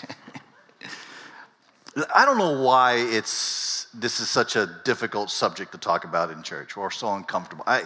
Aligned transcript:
I 2.15 2.25
don't 2.25 2.39
know 2.39 2.62
why 2.62 2.95
it's 2.95 3.87
this 3.95 4.20
is 4.20 4.31
such 4.31 4.57
a 4.57 4.81
difficult 4.84 5.31
subject 5.31 5.73
to 5.73 5.79
talk 5.79 6.05
about 6.05 6.31
in 6.31 6.43
church 6.43 6.77
or 6.77 6.91
so 6.91 7.15
uncomfortable. 7.15 7.65
I, 7.67 7.83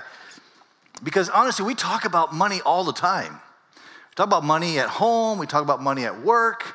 because 1.02 1.28
honestly, 1.28 1.64
we 1.64 1.74
talk 1.74 2.04
about 2.04 2.34
money 2.34 2.60
all 2.62 2.84
the 2.84 2.92
time. 2.92 3.32
We 3.74 4.14
talk 4.14 4.26
about 4.26 4.44
money 4.44 4.78
at 4.78 4.88
home, 4.88 5.38
we 5.38 5.46
talk 5.46 5.62
about 5.62 5.82
money 5.82 6.04
at 6.04 6.22
work. 6.22 6.74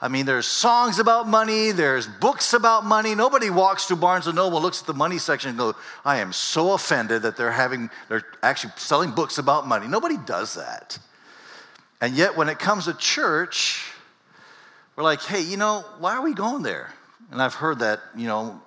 I 0.00 0.08
mean, 0.08 0.26
there's 0.26 0.46
songs 0.46 0.98
about 0.98 1.26
money, 1.26 1.70
there's 1.70 2.06
books 2.06 2.52
about 2.52 2.84
money. 2.84 3.14
Nobody 3.14 3.48
walks 3.48 3.86
through 3.86 3.96
Barnes 3.96 4.26
and 4.26 4.36
Noble, 4.36 4.60
looks 4.60 4.82
at 4.82 4.86
the 4.86 4.92
money 4.92 5.16
section, 5.16 5.50
and 5.50 5.58
goes, 5.58 5.74
I 6.04 6.18
am 6.18 6.32
so 6.32 6.74
offended 6.74 7.22
that 7.22 7.38
they're 7.38 7.50
having, 7.50 7.88
they're 8.10 8.24
actually 8.42 8.74
selling 8.76 9.12
books 9.12 9.38
about 9.38 9.66
money. 9.66 9.86
Nobody 9.86 10.18
does 10.18 10.54
that. 10.54 10.98
And 12.02 12.14
yet, 12.16 12.36
when 12.36 12.50
it 12.50 12.58
comes 12.58 12.84
to 12.84 12.92
church, 12.92 13.92
we're 14.94 15.04
like, 15.04 15.22
hey, 15.22 15.40
you 15.40 15.56
know, 15.56 15.84
why 16.00 16.16
are 16.16 16.22
we 16.22 16.34
going 16.34 16.62
there? 16.62 16.92
And 17.30 17.40
I've 17.40 17.54
heard 17.54 17.78
that, 17.78 18.00
you 18.14 18.26
know, 18.26 18.60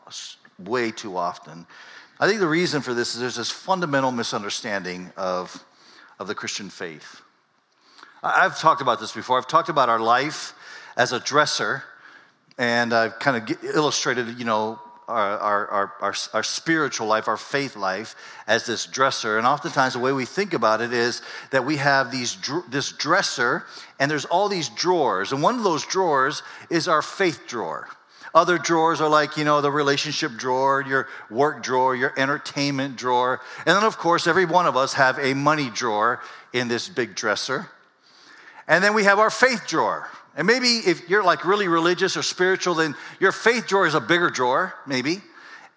way 0.58 0.89
too 0.89 1.17
often. 1.17 1.67
I 2.19 2.27
think 2.27 2.39
the 2.39 2.47
reason 2.47 2.81
for 2.81 2.93
this 2.95 3.13
is 3.13 3.21
there's 3.21 3.35
this 3.35 3.51
fundamental 3.51 4.11
misunderstanding 4.11 5.11
of, 5.15 5.63
of 6.19 6.27
the 6.27 6.33
Christian 6.33 6.69
faith. 6.69 7.21
I've 8.23 8.59
talked 8.59 8.81
about 8.81 8.99
this 8.99 9.11
before. 9.11 9.37
I've 9.37 9.47
talked 9.47 9.69
about 9.69 9.87
our 9.87 9.99
life 9.99 10.53
as 10.95 11.13
a 11.13 11.19
dresser, 11.19 11.83
and 12.57 12.91
I've 12.91 13.19
kind 13.19 13.37
of 13.37 13.63
illustrated, 13.63 14.39
you 14.39 14.45
know, 14.45 14.79
our, 15.07 15.37
our, 15.37 15.93
our, 16.01 16.15
our, 16.33 16.43
spiritual 16.43 17.07
life, 17.07 17.27
our 17.27 17.37
faith 17.37 17.77
life, 17.77 18.15
as 18.45 18.65
this 18.65 18.85
dresser. 18.85 19.37
And 19.37 19.47
oftentimes, 19.47 19.93
the 19.93 19.99
way 19.99 20.11
we 20.11 20.25
think 20.25 20.53
about 20.53 20.81
it 20.81 20.91
is 20.91 21.21
that 21.52 21.65
we 21.65 21.77
have 21.77 22.11
these, 22.11 22.35
this 22.67 22.91
dresser, 22.91 23.65
and 23.99 24.11
there's 24.11 24.25
all 24.25 24.49
these 24.49 24.69
drawers. 24.69 25.31
And 25.31 25.41
one 25.41 25.55
of 25.55 25.63
those 25.63 25.85
drawers 25.85 26.43
is 26.69 26.87
our 26.87 27.02
faith 27.02 27.47
drawer. 27.47 27.87
Other 28.38 28.59
drawers 28.59 29.02
are 29.02 29.09
like, 29.09 29.35
you 29.35 29.43
know, 29.43 29.61
the 29.61 29.71
relationship 29.71 30.33
drawer, 30.33 30.85
your 30.88 31.07
work 31.31 31.63
drawer, 31.63 31.95
your 31.95 32.13
entertainment 32.17 32.95
drawer. 32.95 33.41
And 33.66 33.75
then, 33.75 33.83
of 33.83 33.97
course, 33.97 34.27
every 34.27 34.45
one 34.45 34.67
of 34.67 34.77
us 34.77 34.93
have 34.93 35.17
a 35.17 35.33
money 35.33 35.71
drawer 35.71 36.21
in 36.53 36.67
this 36.67 36.88
big 36.88 37.15
dresser. 37.15 37.67
And 38.67 38.83
then 38.83 38.93
we 38.93 39.05
have 39.05 39.17
our 39.17 39.31
faith 39.31 39.63
drawer. 39.65 40.08
And 40.35 40.45
maybe 40.45 40.67
if 40.67 41.09
you're 41.09 41.23
like 41.23 41.45
really 41.45 41.67
religious 41.67 42.15
or 42.15 42.21
spiritual, 42.21 42.75
then 42.75 42.95
your 43.20 43.31
faith 43.31 43.65
drawer 43.65 43.87
is 43.87 43.95
a 43.95 43.99
bigger 43.99 44.30
drawer, 44.30 44.75
maybe. 44.86 45.19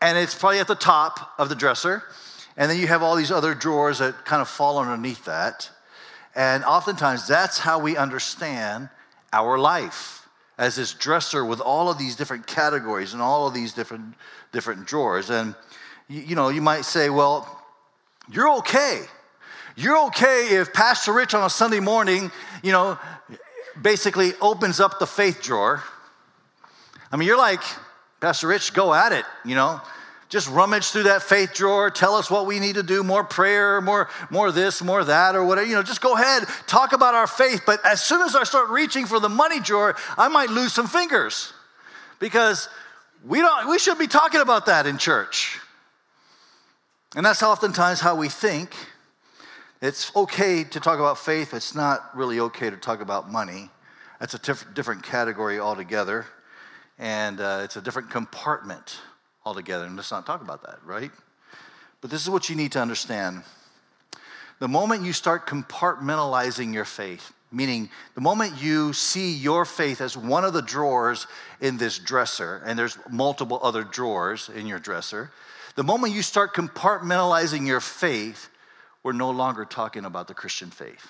And 0.03 0.19
it's 0.19 0.35
probably 0.35 0.59
at 0.59 0.67
the 0.67 0.75
top 0.75 1.33
of 1.39 1.49
the 1.49 1.55
dresser. 1.55 2.03
And 2.59 2.71
then 2.71 2.79
you 2.79 2.89
have 2.89 3.03
all 3.03 3.17
these 3.17 3.31
other 3.31 3.55
drawers 3.55 4.01
that 4.01 4.27
kind 4.27 4.43
of 4.43 4.51
fall 4.51 4.79
underneath 4.79 5.25
that. 5.25 5.71
And 6.35 6.63
oftentimes 6.65 7.27
that's 7.27 7.59
how 7.59 7.79
we 7.79 7.97
understand 7.97 8.91
our 9.33 9.59
life 9.59 10.20
as 10.61 10.77
this 10.77 10.93
dresser 10.93 11.43
with 11.43 11.59
all 11.59 11.91
of 11.91 11.97
these 11.97 12.15
different 12.15 12.47
categories 12.47 13.15
and 13.15 13.23
all 13.23 13.49
of 13.49 13.55
these 13.55 13.73
different 13.73 14.15
different 14.53 14.87
drawers. 14.87 15.31
And 15.31 15.55
you, 16.07 16.21
you 16.21 16.37
know, 16.37 16.51
you 16.51 16.61
might 16.61 16.85
say, 16.85 17.09
well, 17.09 17.65
you're 18.31 18.51
okay. 18.59 19.01
You're 19.75 20.07
okay 20.09 20.57
if 20.57 20.75
Pastor 20.75 21.15
Rich 21.15 21.33
on 21.33 21.43
a 21.43 21.49
Sunday 21.49 21.81
morning, 21.81 22.31
you 22.63 22.73
know, 22.73 22.99
basically 23.81 24.35
opens 24.43 24.81
up 24.81 24.99
the 24.99 25.07
faith 25.07 25.41
drawer. 25.41 25.83
I 27.11 27.17
mean, 27.17 27.27
you're 27.27 27.39
like, 27.39 27.63
Pastor 28.21 28.49
Rich, 28.49 28.75
go 28.75 28.93
at 28.93 29.13
it, 29.13 29.25
you 29.47 29.55
know. 29.55 29.81
Just 30.31 30.49
rummage 30.49 30.91
through 30.91 31.03
that 31.03 31.25
faith 31.25 31.55
drawer, 31.55 31.91
tell 31.91 32.15
us 32.15 32.31
what 32.31 32.47
we 32.47 32.61
need 32.61 32.77
to 32.77 32.85
do, 32.85 33.03
more 33.03 33.25
prayer, 33.25 33.81
more, 33.81 34.09
more 34.31 34.53
this, 34.53 34.81
more 34.81 35.03
that, 35.03 35.35
or 35.35 35.45
whatever. 35.45 35.67
You 35.67 35.75
know, 35.75 35.83
just 35.83 36.01
go 36.01 36.15
ahead, 36.15 36.45
talk 36.69 36.93
about 36.93 37.15
our 37.15 37.27
faith. 37.27 37.63
But 37.67 37.85
as 37.85 38.01
soon 38.01 38.23
as 38.23 38.37
I 38.37 38.45
start 38.45 38.71
reaching 38.71 39.07
for 39.07 39.19
the 39.19 39.29
money 39.29 39.59
drawer, 39.59 39.97
I 40.17 40.29
might 40.29 40.49
lose 40.49 40.73
some 40.73 40.87
fingers. 40.87 41.53
Because 42.21 42.69
we 43.27 43.41
don't 43.41 43.69
we 43.69 43.79
should 43.81 43.99
be 43.99 44.07
talking 44.07 44.41
about 44.41 44.67
that 44.67 44.87
in 44.87 44.99
church. 44.99 45.59
And 47.17 47.27
that's 47.27 47.43
oftentimes 47.43 47.99
how 47.99 48.15
we 48.15 48.29
think. 48.29 48.73
It's 49.83 50.15
okay 50.15 50.63
to 50.63 50.79
talk 50.79 51.01
about 51.01 51.19
faith, 51.19 51.55
it's 51.55 51.75
not 51.75 52.17
really 52.17 52.39
okay 52.39 52.71
to 52.71 52.77
talk 52.77 53.01
about 53.01 53.33
money. 53.33 53.69
That's 54.21 54.35
a 54.35 54.39
diff- 54.39 54.67
different 54.75 55.03
category 55.03 55.59
altogether, 55.59 56.27
and 56.99 57.41
uh, 57.41 57.63
it's 57.65 57.77
a 57.77 57.81
different 57.81 58.11
compartment 58.11 59.01
altogether. 59.51 59.85
And 59.85 59.97
let's 59.97 60.13
not 60.13 60.27
talk 60.27 60.43
about 60.43 60.63
that, 60.63 60.79
right? 60.85 61.11
But 62.01 62.11
this 62.11 62.23
is 62.23 62.31
what 62.31 62.49
you 62.49 62.55
need 62.55 62.71
to 62.73 62.81
understand. 62.81 63.43
The 64.61 64.69
moment 64.69 65.05
you 65.05 65.13
start 65.13 65.49
compartmentalizing 65.49 66.73
your 66.73 66.85
faith, 66.85 67.33
meaning 67.51 67.91
the 68.15 68.21
moment 68.21 68.63
you 68.63 68.93
see 68.93 69.33
your 69.33 69.65
faith 69.65 70.01
as 70.01 70.17
one 70.17 70.45
of 70.45 70.53
the 70.53 70.63
drawers 70.63 71.27
in 71.61 71.79
this 71.79 71.99
dresser, 71.99 72.63
and 72.65 72.79
there's 72.79 72.97
multiple 73.11 73.59
other 73.61 73.83
drawers 73.83 74.49
in 74.55 74.69
your 74.69 74.79
dresser, 74.79 75.33
the 75.75 75.83
moment 75.83 76.15
you 76.15 76.23
start 76.23 76.55
compartmentalizing 76.55 77.67
your 77.67 77.81
faith, 77.81 78.51
we're 79.03 79.13
no 79.13 79.31
longer 79.31 79.65
talking 79.65 80.05
about 80.05 80.29
the 80.29 80.35
Christian 80.35 80.71
faith. 80.71 81.09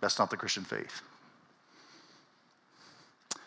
That's 0.00 0.18
not 0.18 0.30
the 0.30 0.36
Christian 0.36 0.64
faith. 0.64 1.02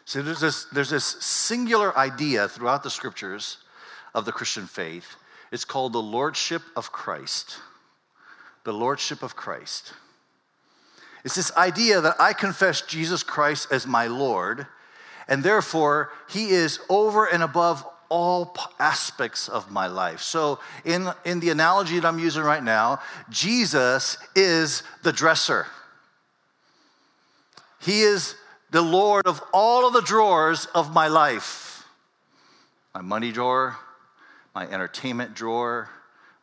So 0.06 0.22
there's 0.22 0.40
this, 0.40 0.66
there's 0.66 0.90
this 0.90 1.06
singular 1.06 1.98
idea 1.98 2.48
throughout 2.48 2.84
the 2.84 2.90
scriptures 2.90 3.58
of 4.14 4.26
the 4.26 4.32
Christian 4.32 4.68
faith. 4.68 5.16
It's 5.52 5.66
called 5.66 5.94
the 5.94 6.02
Lordship 6.02 6.62
of 6.76 6.92
Christ. 6.92 7.58
The 8.64 8.74
Lordship 8.74 9.24
of 9.24 9.36
Christ. 9.36 9.94
It's 11.24 11.36
this 11.36 11.56
idea 11.56 12.02
that 12.02 12.16
I 12.20 12.34
confess 12.34 12.82
Jesus 12.82 13.24
Christ 13.24 13.70
as 13.72 13.88
my 13.88 14.08
Lord, 14.08 14.68
and 15.28 15.42
therefore 15.42 16.12
he 16.30 16.50
is 16.50 16.80
over 16.90 17.26
and 17.26 17.42
above 17.42 17.86
all 18.10 18.56
aspects 18.78 19.48
of 19.48 19.72
my 19.72 19.88
life. 19.88 20.22
So, 20.22 20.60
in, 20.86 21.08
in 21.26 21.40
the 21.40 21.50
analogy 21.50 22.00
that 22.00 22.08
I'm 22.08 22.20
using 22.20 22.44
right 22.44 22.64
now, 22.64 23.00
Jesus 23.30 24.18
is 24.36 24.84
the 25.02 25.14
dresser. 25.14 25.66
He 27.80 28.02
is 28.02 28.36
the 28.74 28.82
Lord 28.82 29.28
of 29.28 29.40
all 29.54 29.88
of 29.88 29.94
the 29.94 30.02
drawers 30.02 30.66
of 30.74 30.94
my 30.94 31.08
life 31.08 31.86
my 32.94 33.02
money 33.02 33.32
drawer, 33.32 33.76
my 34.54 34.68
entertainment 34.68 35.34
drawer, 35.34 35.90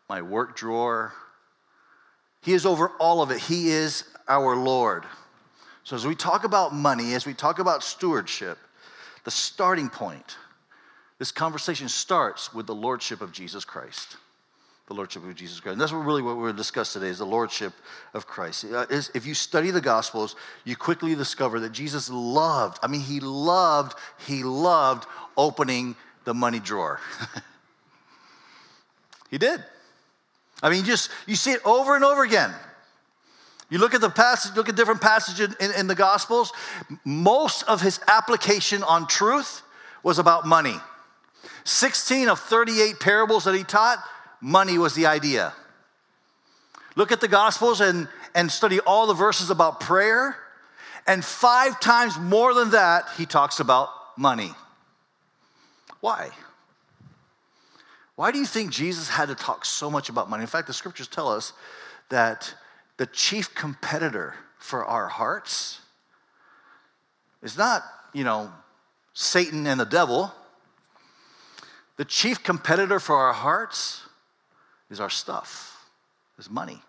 my 0.09 0.21
work 0.21 0.57
drawer. 0.57 1.13
He 2.43 2.55
is 2.55 2.67
over 2.67 2.89
all 2.99 3.23
of 3.23 3.31
it. 3.31 3.39
He 3.39 3.69
is 3.69 4.03
our 4.27 4.57
Lord. 4.57 5.05
So, 5.85 5.95
as 5.95 6.05
we 6.05 6.17
talk 6.17 6.43
about 6.43 6.75
money, 6.75 7.15
as 7.15 7.25
we 7.25 7.35
talk 7.35 7.61
about 7.61 7.85
stewardship, 7.85 8.59
the 9.25 9.31
starting 9.31 9.89
point 9.89 10.37
this 11.19 11.31
conversation 11.31 11.89
starts 11.89 12.55
with 12.55 12.67
the 12.67 12.75
lordship 12.75 13.21
of 13.21 13.31
Jesus 13.31 13.65
Christ. 13.65 14.17
The 14.91 14.97
lordship 14.97 15.25
of 15.25 15.37
Jesus 15.37 15.61
Christ. 15.61 15.75
And 15.75 15.81
that's 15.81 15.93
really 15.93 16.21
what 16.21 16.35
we're 16.35 16.47
going 16.47 16.55
to 16.55 16.57
discuss 16.57 16.93
today 16.93 17.07
is 17.07 17.19
the 17.19 17.25
lordship 17.25 17.73
of 18.13 18.27
Christ. 18.27 18.65
Uh, 18.65 18.87
if 18.91 19.25
you 19.25 19.35
study 19.35 19.71
the 19.71 19.81
Gospels, 19.81 20.35
you 20.65 20.75
quickly 20.75 21.15
discover 21.15 21.61
that 21.61 21.71
Jesus 21.71 22.11
loved, 22.11 22.81
I 22.83 22.89
mean, 22.89 23.01
he 23.01 23.21
loved, 23.21 23.97
he 24.27 24.43
loved 24.43 25.07
opening 25.37 25.95
the 26.25 26.35
money 26.35 26.59
drawer. 26.59 26.99
he 29.31 29.39
did. 29.39 29.63
I 30.61 30.71
mean, 30.71 30.83
just 30.85 31.13
you 31.25 31.37
see 31.37 31.53
it 31.53 31.65
over 31.65 31.95
and 31.95 32.05
over 32.05 32.25
again. 32.25 32.53
You 33.69 33.79
look 33.79 33.95
at 33.95 34.01
the 34.01 34.11
passage, 34.11 34.57
look 34.57 34.69
at 34.69 34.75
different 34.75 35.01
passages 35.01 35.55
in, 35.61 35.71
in 35.79 35.87
the 35.87 35.95
Gospels. 35.95 36.53
Most 37.05 37.63
of 37.69 37.81
his 37.81 38.01
application 38.09 38.83
on 38.83 39.07
truth 39.07 39.63
was 40.03 40.19
about 40.19 40.49
money. 40.49 40.75
16 41.63 42.29
of 42.29 42.41
38 42.41 42.99
parables 42.99 43.45
that 43.45 43.55
he 43.55 43.63
taught, 43.63 44.03
money 44.41 44.79
was 44.79 44.95
the 44.95 45.07
idea. 45.07 45.53
Look 46.97 47.13
at 47.13 47.21
the 47.21 47.29
Gospels 47.29 47.81
and, 47.81 48.09
and 48.35 48.51
study 48.51 48.81
all 48.81 49.07
the 49.07 49.15
verses 49.15 49.51
about 49.51 49.81
prayer. 49.81 50.37
And 51.07 51.25
five 51.25 51.81
times 51.81 52.19
more 52.19 52.53
than 52.55 52.71
that, 52.71 53.09
he 53.17 53.27
talks 53.27 53.61
about 53.61 53.89
money. 54.17 54.53
Why? 56.01 56.31
Why 58.17 58.31
do 58.31 58.39
you 58.39 58.47
think 58.47 58.71
Jesus 58.71 59.09
had 59.09 59.29
to 59.29 59.35
talk 59.35 59.65
so 59.65 59.91
much 59.91 60.09
about 60.09 60.29
money? 60.29 60.43
In 60.43 60.47
fact, 60.47 60.67
the 60.67 60.75
scriptures 60.75 61.09
tell 61.09 61.29
us 61.29 61.53
that 62.11 62.55
the 62.99 63.07
chief 63.07 63.55
competitor 63.55 64.35
for 64.59 64.85
our 64.85 65.09
hearts 65.09 65.81
is 67.43 67.57
not, 67.57 67.83
you 68.13 68.25
know, 68.25 68.53
Satan 69.15 69.67
and 69.67 69.81
the 69.81 69.87
devil. 69.87 70.33
The 71.97 72.05
chief 72.05 72.43
competitor 72.43 73.01
for 73.01 73.17
our 73.17 73.33
hearts 73.33 74.03
is 74.91 75.01
our 75.01 75.11
stuff, 75.11 75.89
is 76.39 76.51
money. 76.51 76.83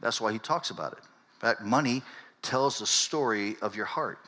That's 0.00 0.20
why 0.20 0.32
he 0.32 0.38
talks 0.38 0.70
about 0.70 0.92
it. 0.92 0.98
In 0.98 1.40
fact, 1.40 1.62
money 1.62 2.02
tells 2.42 2.78
the 2.78 2.86
story 2.86 3.56
of 3.62 3.74
your 3.74 3.86
heart. 3.86 4.18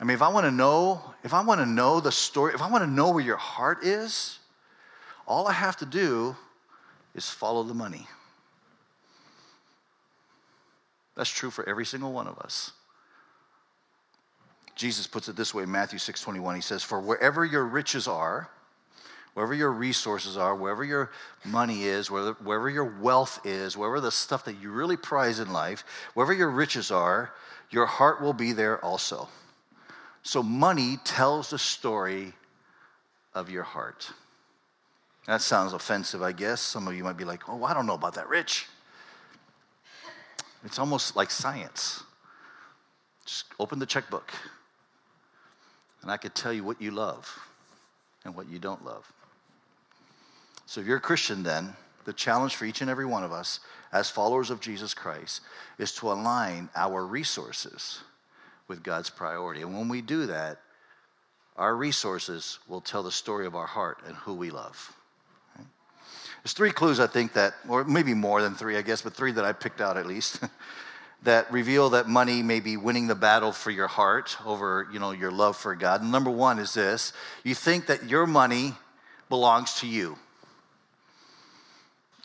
I 0.00 0.04
mean, 0.04 0.14
if 0.14 0.22
I 0.22 0.28
want 0.28 0.44
to 0.46 0.50
know, 0.50 1.14
if 1.22 1.32
I 1.32 1.42
want 1.42 1.60
to 1.60 1.66
know 1.66 2.00
the 2.00 2.12
story, 2.12 2.52
if 2.54 2.62
I 2.62 2.70
want 2.70 2.82
to 2.82 2.90
know 2.90 3.10
where 3.10 3.24
your 3.24 3.36
heart 3.36 3.84
is, 3.84 4.38
all 5.26 5.46
I 5.46 5.52
have 5.52 5.76
to 5.78 5.86
do 5.86 6.36
is 7.14 7.28
follow 7.28 7.62
the 7.62 7.74
money. 7.74 8.06
That's 11.16 11.30
true 11.30 11.50
for 11.50 11.66
every 11.68 11.86
single 11.86 12.12
one 12.12 12.26
of 12.26 12.38
us. 12.38 12.72
Jesus 14.74 15.06
puts 15.06 15.28
it 15.28 15.36
this 15.36 15.54
way 15.54 15.62
in 15.62 15.70
Matthew 15.70 15.98
6:21. 15.98 16.56
He 16.56 16.60
says, 16.60 16.82
"For 16.82 17.00
wherever 17.00 17.44
your 17.44 17.64
riches 17.64 18.08
are, 18.08 18.50
wherever 19.34 19.54
your 19.54 19.72
resources 19.72 20.36
are, 20.36 20.54
wherever 20.54 20.84
your 20.84 21.10
money 21.44 21.84
is, 21.84 22.10
wherever, 22.10 22.32
wherever 22.42 22.70
your 22.70 22.84
wealth 22.84 23.44
is, 23.44 23.76
wherever 23.76 24.00
the 24.00 24.10
stuff 24.10 24.44
that 24.44 24.60
you 24.60 24.70
really 24.70 24.96
prize 24.96 25.40
in 25.40 25.52
life, 25.52 25.84
wherever 26.14 26.32
your 26.32 26.50
riches 26.50 26.90
are, 26.90 27.32
your 27.70 27.86
heart 27.86 28.20
will 28.20 28.32
be 28.32 28.52
there 28.52 28.82
also." 28.84 29.28
So 30.22 30.42
money 30.42 30.98
tells 31.04 31.50
the 31.50 31.58
story 31.58 32.32
of 33.34 33.50
your 33.50 33.64
heart. 33.64 34.10
That 35.26 35.42
sounds 35.42 35.72
offensive, 35.72 36.22
I 36.22 36.32
guess. 36.32 36.60
Some 36.60 36.86
of 36.86 36.94
you 36.94 37.02
might 37.04 37.16
be 37.16 37.24
like, 37.24 37.48
"Oh, 37.48 37.64
I 37.64 37.74
don't 37.74 37.86
know 37.86 37.94
about 37.94 38.14
that, 38.14 38.28
Rich." 38.28 38.68
It's 40.64 40.78
almost 40.78 41.16
like 41.16 41.30
science. 41.30 42.04
Just 43.24 43.46
open 43.58 43.78
the 43.78 43.86
checkbook, 43.86 44.32
and 46.02 46.10
I 46.10 46.18
could 46.18 46.34
tell 46.34 46.52
you 46.52 46.62
what 46.62 46.80
you 46.80 46.90
love 46.90 47.38
and 48.24 48.34
what 48.34 48.48
you 48.48 48.58
don't 48.58 48.84
love. 48.84 49.10
So, 50.74 50.80
if 50.80 50.88
you're 50.88 50.96
a 50.96 51.00
Christian, 51.00 51.44
then 51.44 51.72
the 52.04 52.12
challenge 52.12 52.56
for 52.56 52.64
each 52.64 52.80
and 52.80 52.90
every 52.90 53.06
one 53.06 53.22
of 53.22 53.30
us 53.30 53.60
as 53.92 54.10
followers 54.10 54.50
of 54.50 54.60
Jesus 54.60 54.92
Christ 54.92 55.40
is 55.78 55.92
to 55.92 56.10
align 56.10 56.68
our 56.74 57.06
resources 57.06 58.00
with 58.66 58.82
God's 58.82 59.08
priority. 59.08 59.62
And 59.62 59.72
when 59.72 59.88
we 59.88 60.02
do 60.02 60.26
that, 60.26 60.58
our 61.56 61.76
resources 61.76 62.58
will 62.66 62.80
tell 62.80 63.04
the 63.04 63.12
story 63.12 63.46
of 63.46 63.54
our 63.54 63.68
heart 63.68 63.98
and 64.04 64.16
who 64.16 64.34
we 64.34 64.50
love. 64.50 64.92
There's 66.42 66.54
three 66.54 66.72
clues, 66.72 66.98
I 66.98 67.06
think, 67.06 67.34
that, 67.34 67.54
or 67.68 67.84
maybe 67.84 68.12
more 68.12 68.42
than 68.42 68.56
three, 68.56 68.76
I 68.76 68.82
guess, 68.82 69.00
but 69.00 69.14
three 69.14 69.30
that 69.30 69.44
I 69.44 69.52
picked 69.52 69.80
out 69.80 69.96
at 69.96 70.06
least, 70.06 70.40
that 71.22 71.52
reveal 71.52 71.90
that 71.90 72.08
money 72.08 72.42
may 72.42 72.58
be 72.58 72.76
winning 72.76 73.06
the 73.06 73.14
battle 73.14 73.52
for 73.52 73.70
your 73.70 73.86
heart 73.86 74.36
over, 74.44 74.88
you 74.92 74.98
know, 74.98 75.12
your 75.12 75.30
love 75.30 75.56
for 75.56 75.76
God. 75.76 76.02
And 76.02 76.10
number 76.10 76.32
one 76.32 76.58
is 76.58 76.74
this 76.74 77.12
you 77.44 77.54
think 77.54 77.86
that 77.86 78.08
your 78.08 78.26
money 78.26 78.72
belongs 79.28 79.74
to 79.74 79.86
you. 79.86 80.18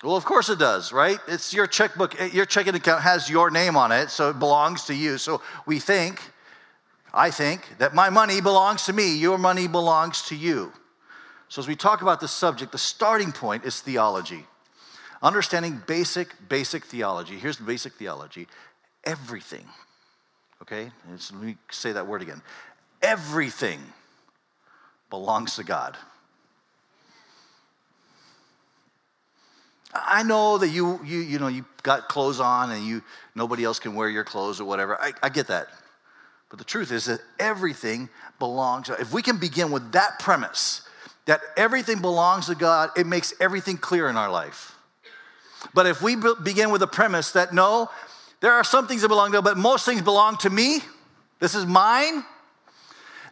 Well, 0.04 0.16
of 0.16 0.24
course 0.24 0.50
it 0.50 0.60
does, 0.60 0.94
right? 0.94 1.20
It's 1.28 1.54
your 1.54 1.68
checkbook, 1.68 2.20
eh, 2.20 2.30
your 2.32 2.46
checking 2.46 2.74
account 2.74 3.02
has 3.02 3.30
your 3.30 3.52
name 3.52 3.76
on 3.76 3.92
it, 3.92 4.10
so 4.10 4.30
it 4.30 4.40
belongs 4.40 4.86
to 4.86 4.94
you. 4.94 5.18
So 5.18 5.42
we 5.66 5.80
think, 5.80 6.22
I 7.14 7.32
think, 7.32 7.68
that 7.80 7.94
my 7.94 8.10
money 8.10 8.40
belongs 8.40 8.86
to 8.86 8.94
me, 8.94 9.18
your 9.18 9.38
money 9.38 9.68
belongs 9.68 10.22
to 10.28 10.36
you. 10.36 10.72
So, 11.50 11.62
as 11.62 11.68
we 11.68 11.76
talk 11.76 12.02
about 12.04 12.22
this 12.22 12.32
subject, 12.32 12.72
the 12.72 12.78
starting 12.78 13.32
point 13.32 13.66
is 13.66 13.82
theology. 13.82 14.46
Understanding 15.22 15.82
basic, 15.88 16.34
basic 16.48 16.86
theology. 16.86 17.38
Here's 17.38 17.58
the 17.58 17.64
basic 17.64 17.94
theology 17.94 18.48
everything, 19.04 19.66
okay? 20.62 20.92
let 21.10 21.42
me 21.42 21.58
say 21.72 21.92
that 21.94 22.06
word 22.06 22.22
again. 22.22 22.42
Everything 23.02 23.80
belongs 25.10 25.56
to 25.56 25.64
God. 25.64 25.98
I 29.94 30.24
know 30.24 30.58
that 30.58 30.70
you, 30.70 31.00
you, 31.04 31.20
you 31.20 31.40
know, 31.40 31.48
you 31.48 31.66
got 31.82 32.10
clothes 32.10 32.40
on 32.40 32.72
and 32.72 32.86
you, 32.86 33.02
nobody 33.34 33.64
else 33.64 33.80
can 33.80 33.96
wear 33.96 34.10
your 34.10 34.24
clothes 34.24 34.62
or 34.62 34.66
whatever. 34.66 35.00
I, 35.02 35.14
I 35.24 35.30
get 35.30 35.48
that. 35.48 35.68
But 36.50 36.60
the 36.60 36.66
truth 36.66 36.92
is 36.92 37.06
that 37.06 37.22
everything 37.40 38.10
belongs. 38.38 38.90
If 38.90 39.14
we 39.14 39.22
can 39.22 39.38
begin 39.38 39.72
with 39.72 39.92
that 39.94 40.20
premise, 40.20 40.82
that 41.26 41.42
everything 41.58 42.02
belongs 42.02 42.48
to 42.48 42.56
God, 42.56 42.90
it 42.98 43.06
makes 43.06 43.34
everything 43.40 43.78
clear 43.78 44.10
in 44.10 44.18
our 44.18 44.32
life. 44.32 44.76
But 45.74 45.86
if 45.86 46.02
we 46.02 46.16
begin 46.44 46.72
with 46.72 46.82
the 46.82 46.88
premise 46.88 47.32
that 47.34 47.54
no, 47.54 47.90
there 48.42 48.54
are 48.54 48.64
some 48.64 48.88
things 48.88 49.02
that 49.02 49.10
belong 49.10 49.32
to 49.32 49.38
God, 49.38 49.44
but 49.44 49.58
most 49.58 49.86
things 49.86 50.02
belong 50.02 50.38
to 50.38 50.50
me, 50.50 50.80
this 51.40 51.56
is 51.56 51.66
mine, 51.66 52.24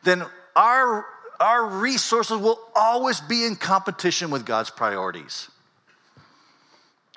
then 0.03 0.23
our, 0.55 1.05
our 1.39 1.65
resources 1.65 2.37
will 2.37 2.59
always 2.75 3.21
be 3.21 3.45
in 3.45 3.55
competition 3.55 4.29
with 4.29 4.45
God's 4.45 4.69
priorities. 4.69 5.49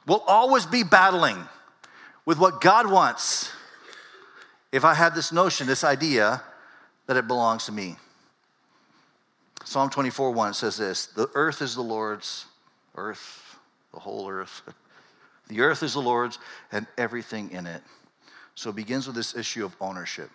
We'll 0.07 0.25
always 0.27 0.67
be 0.67 0.83
battling 0.83 1.37
with 2.25 2.39
what 2.39 2.61
God 2.61 2.91
wants 2.91 3.51
if 4.73 4.85
I 4.85 4.95
have 4.95 5.15
this 5.15 5.33
notion, 5.33 5.67
this 5.67 5.85
idea 5.85 6.43
that 7.07 7.17
it 7.17 7.27
belongs 7.27 7.67
to 7.67 7.73
me. 7.73 7.97
Psalm 9.65 9.91
24 9.91 10.31
1 10.31 10.55
says 10.55 10.77
this 10.77 11.07
The 11.07 11.29
earth 11.35 11.63
is 11.63 11.75
the 11.75 11.83
Lord's, 11.83 12.47
earth, 12.97 13.59
the 13.93 14.01
whole 14.01 14.29
earth. 14.29 14.63
The 15.49 15.63
earth 15.63 15.83
is 15.83 15.95
the 15.95 16.01
Lord's 16.01 16.39
and 16.71 16.87
everything 16.97 17.51
in 17.51 17.67
it. 17.67 17.83
So 18.55 18.71
it 18.71 18.77
begins 18.77 19.09
with 19.09 19.17
this 19.17 19.35
issue 19.35 19.65
of 19.65 19.75
ownership. 19.81 20.31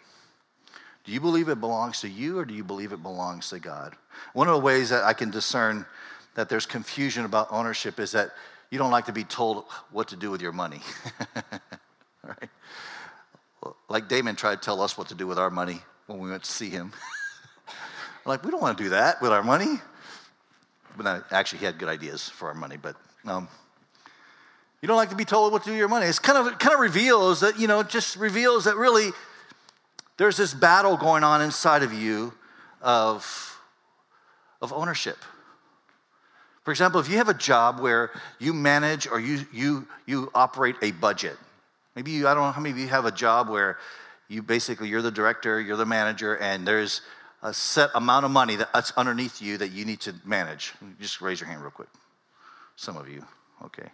Do 1.05 1.13
you 1.13 1.21
believe 1.21 1.47
it 1.47 1.61
belongs 1.61 2.01
to 2.01 2.09
you 2.09 2.37
or 2.37 2.43
do 2.43 2.53
you 2.53 2.65
believe 2.65 2.91
it 2.91 3.01
belongs 3.01 3.49
to 3.51 3.59
God? 3.59 3.95
One 4.33 4.49
of 4.49 4.55
the 4.55 4.59
ways 4.59 4.89
that 4.89 5.05
I 5.05 5.13
can 5.13 5.31
discern 5.31 5.85
that 6.33 6.49
there's 6.49 6.65
confusion 6.65 7.23
about 7.23 7.47
ownership 7.49 7.97
is 7.97 8.11
that 8.11 8.31
you 8.71 8.77
don't 8.77 8.91
like 8.91 9.05
to 9.05 9.13
be 9.13 9.23
told 9.23 9.65
what 9.91 10.09
to 10.09 10.15
do 10.15 10.31
with 10.31 10.41
your 10.41 10.51
money. 10.51 10.81
right? 12.23 12.49
Like 13.89 14.07
Damon 14.07 14.35
tried 14.35 14.55
to 14.55 14.61
tell 14.61 14.81
us 14.81 14.97
what 14.97 15.09
to 15.09 15.15
do 15.15 15.27
with 15.27 15.39
our 15.39 15.49
money 15.49 15.81
when 16.07 16.19
we 16.19 16.29
went 16.29 16.43
to 16.43 16.51
see 16.51 16.69
him. 16.69 16.91
like, 18.25 18.43
we 18.43 18.51
don't 18.51 18.61
want 18.61 18.77
to 18.77 18.83
do 18.83 18.89
that 18.91 19.21
with 19.21 19.31
our 19.31 19.43
money. 19.43 19.79
But 20.97 21.25
actually, 21.31 21.59
he 21.59 21.65
had 21.65 21.77
good 21.77 21.89
ideas 21.89 22.29
for 22.29 22.47
our 22.47 22.53
money, 22.53 22.77
but 22.77 22.95
um, 23.25 23.49
you 24.81 24.87
don't 24.87 24.97
like 24.97 25.09
to 25.09 25.15
be 25.15 25.25
told 25.25 25.51
what 25.51 25.63
to 25.63 25.65
do 25.65 25.71
with 25.71 25.79
your 25.79 25.89
money. 25.89 26.05
It's 26.05 26.19
kind 26.19 26.37
of 26.37 26.53
it 26.53 26.59
kind 26.59 26.73
of 26.73 26.79
reveals 26.79 27.41
that 27.41 27.59
you 27.59 27.67
know, 27.67 27.81
it 27.81 27.89
just 27.89 28.15
reveals 28.15 28.63
that 28.65 28.77
really 28.77 29.11
there's 30.17 30.37
this 30.37 30.53
battle 30.53 30.95
going 30.95 31.23
on 31.23 31.41
inside 31.41 31.83
of 31.83 31.91
you 31.91 32.33
of 32.81 33.59
of 34.61 34.71
ownership. 34.71 35.17
For 36.65 36.71
example, 36.71 36.99
if 36.99 37.07
you 37.07 37.17
have 37.17 37.29
a 37.29 37.33
job 37.33 37.79
where 37.79 38.11
you 38.39 38.51
manage 38.51 39.07
or 39.07 39.19
you 39.19 39.45
you 39.53 39.87
you 40.07 40.31
operate 40.33 40.75
a 40.81 40.91
budget, 40.91 41.37
maybe 41.95 42.11
you, 42.11 42.27
I 42.27 42.33
don't 42.33 42.43
know 42.43 42.51
how 42.51 42.59
many 42.59 42.73
of 42.73 42.79
you 42.79 42.87
have 42.87 43.05
a 43.05 43.11
job 43.11 43.49
where 43.49 43.77
you 44.27 44.41
basically 44.41 44.89
you're 44.89 45.03
the 45.03 45.11
director, 45.11 45.61
you're 45.61 45.77
the 45.77 45.85
manager, 45.85 46.35
and 46.37 46.67
there's 46.67 47.01
a 47.43 47.53
set 47.53 47.91
amount 47.93 48.25
of 48.25 48.31
money 48.31 48.55
that's 48.55 48.91
underneath 48.97 49.43
you 49.43 49.59
that 49.59 49.69
you 49.69 49.85
need 49.85 49.99
to 50.01 50.15
manage? 50.25 50.73
Just 50.99 51.21
raise 51.21 51.39
your 51.39 51.47
hand 51.47 51.61
real 51.61 51.69
quick. 51.69 51.89
Some 52.75 52.97
of 52.97 53.07
you, 53.07 53.23
okay. 53.63 53.87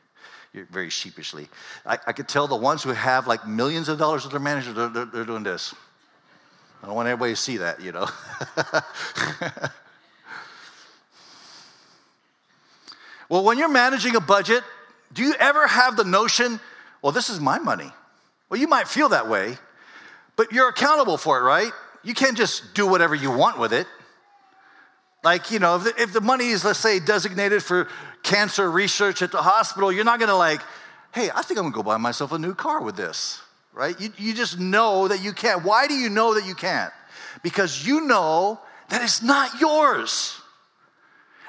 You're 0.53 0.65
very 0.65 0.89
sheepishly. 0.89 1.49
I, 1.85 1.99
I 2.07 2.13
could 2.13 2.29
tell 2.29 2.47
the 2.47 2.55
ones 2.55 2.83
who 2.83 2.91
have 2.91 3.27
like 3.27 3.45
millions 3.45 3.89
of 3.89 3.97
dollars 3.97 4.23
with 4.23 4.31
their 4.31 4.39
manager, 4.39 4.71
they're, 4.71 4.87
they're, 4.87 5.05
they're 5.05 5.25
doing 5.25 5.43
this. 5.43 5.75
I 6.81 6.87
don't 6.87 6.95
want 6.95 7.09
everybody 7.09 7.33
to 7.33 7.39
see 7.39 7.57
that, 7.57 7.81
you 7.81 7.91
know. 7.91 8.07
well, 13.31 13.43
when 13.43 13.57
you're 13.57 13.69
managing 13.69 14.15
a 14.15 14.21
budget, 14.21 14.63
do 15.13 15.23
you 15.23 15.33
ever 15.39 15.65
have 15.65 15.97
the 15.97 16.03
notion, 16.03 16.59
well, 17.01 17.11
this 17.11 17.31
is 17.31 17.39
my 17.39 17.57
money? 17.57 17.91
Well, 18.49 18.59
you 18.59 18.67
might 18.67 18.87
feel 18.87 19.09
that 19.09 19.27
way, 19.27 19.57
but 20.35 20.51
you're 20.51 20.69
accountable 20.69 21.17
for 21.17 21.39
it, 21.39 21.41
right? 21.41 21.71
you 22.03 22.13
can't 22.13 22.37
just 22.37 22.73
do 22.73 22.87
whatever 22.87 23.15
you 23.15 23.31
want 23.31 23.59
with 23.59 23.73
it. 23.73 23.87
Like, 25.23 25.51
you 25.51 25.59
know, 25.59 25.75
if 25.75 25.83
the, 25.83 26.01
if 26.01 26.13
the 26.13 26.21
money 26.21 26.49
is, 26.49 26.65
let's 26.65 26.79
say, 26.79 26.99
designated 26.99 27.61
for 27.61 27.87
cancer 28.23 28.69
research 28.69 29.21
at 29.21 29.31
the 29.31 29.41
hospital, 29.41 29.91
you're 29.91 30.03
not 30.03 30.19
gonna 30.19 30.35
like, 30.35 30.61
hey, 31.13 31.29
I 31.33 31.43
think 31.43 31.59
I'm 31.59 31.65
gonna 31.65 31.75
go 31.75 31.83
buy 31.83 31.97
myself 31.97 32.31
a 32.31 32.39
new 32.39 32.55
car 32.55 32.81
with 32.81 32.95
this, 32.95 33.39
right? 33.73 33.99
You, 33.99 34.11
you 34.17 34.33
just 34.33 34.59
know 34.59 35.07
that 35.07 35.23
you 35.23 35.33
can't. 35.33 35.63
Why 35.63 35.87
do 35.87 35.93
you 35.93 36.09
know 36.09 36.33
that 36.33 36.45
you 36.45 36.55
can't? 36.55 36.91
Because 37.43 37.85
you 37.85 38.01
know 38.01 38.59
that 38.89 39.03
it's 39.03 39.21
not 39.21 39.61
yours. 39.61 40.40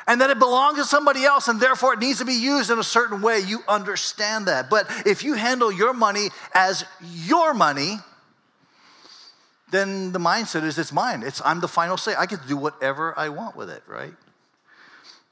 And 0.07 0.21
that 0.21 0.31
it 0.31 0.39
belongs 0.39 0.79
to 0.79 0.85
somebody 0.85 1.25
else 1.25 1.49
and 1.49 1.61
therefore 1.61 1.95
it 1.95 2.01
needs 2.01 2.19
to 2.19 2.25
be 2.25 2.35
used 2.35 2.71
in 2.71 2.79
a 2.79 2.85
certain 2.85 3.23
way, 3.23 3.41
you 3.41 3.61
understand 3.69 4.47
that. 4.47 4.69
But 4.69 4.87
if 5.07 5.25
you 5.25 5.35
handle 5.35 5.71
your 5.71 5.93
money 5.93 6.29
as 6.55 6.85
your 7.01 7.55
money, 7.55 7.99
then 9.71 10.13
the 10.13 10.19
mindset 10.19 10.65
is 10.65 10.79
it's 10.79 10.93
mine. 10.93 11.23
It's 11.23 11.41
I'm 11.45 11.61
the 11.61 11.69
final 11.69 11.97
say. 11.97 12.15
I 12.15 12.27
get 12.27 12.43
to 12.43 12.49
do 12.49 12.57
whatever 12.57 13.19
I 13.19 13.31
want 13.31 13.57
with 13.57 13.71
it, 13.71 13.83
right? 13.87 14.13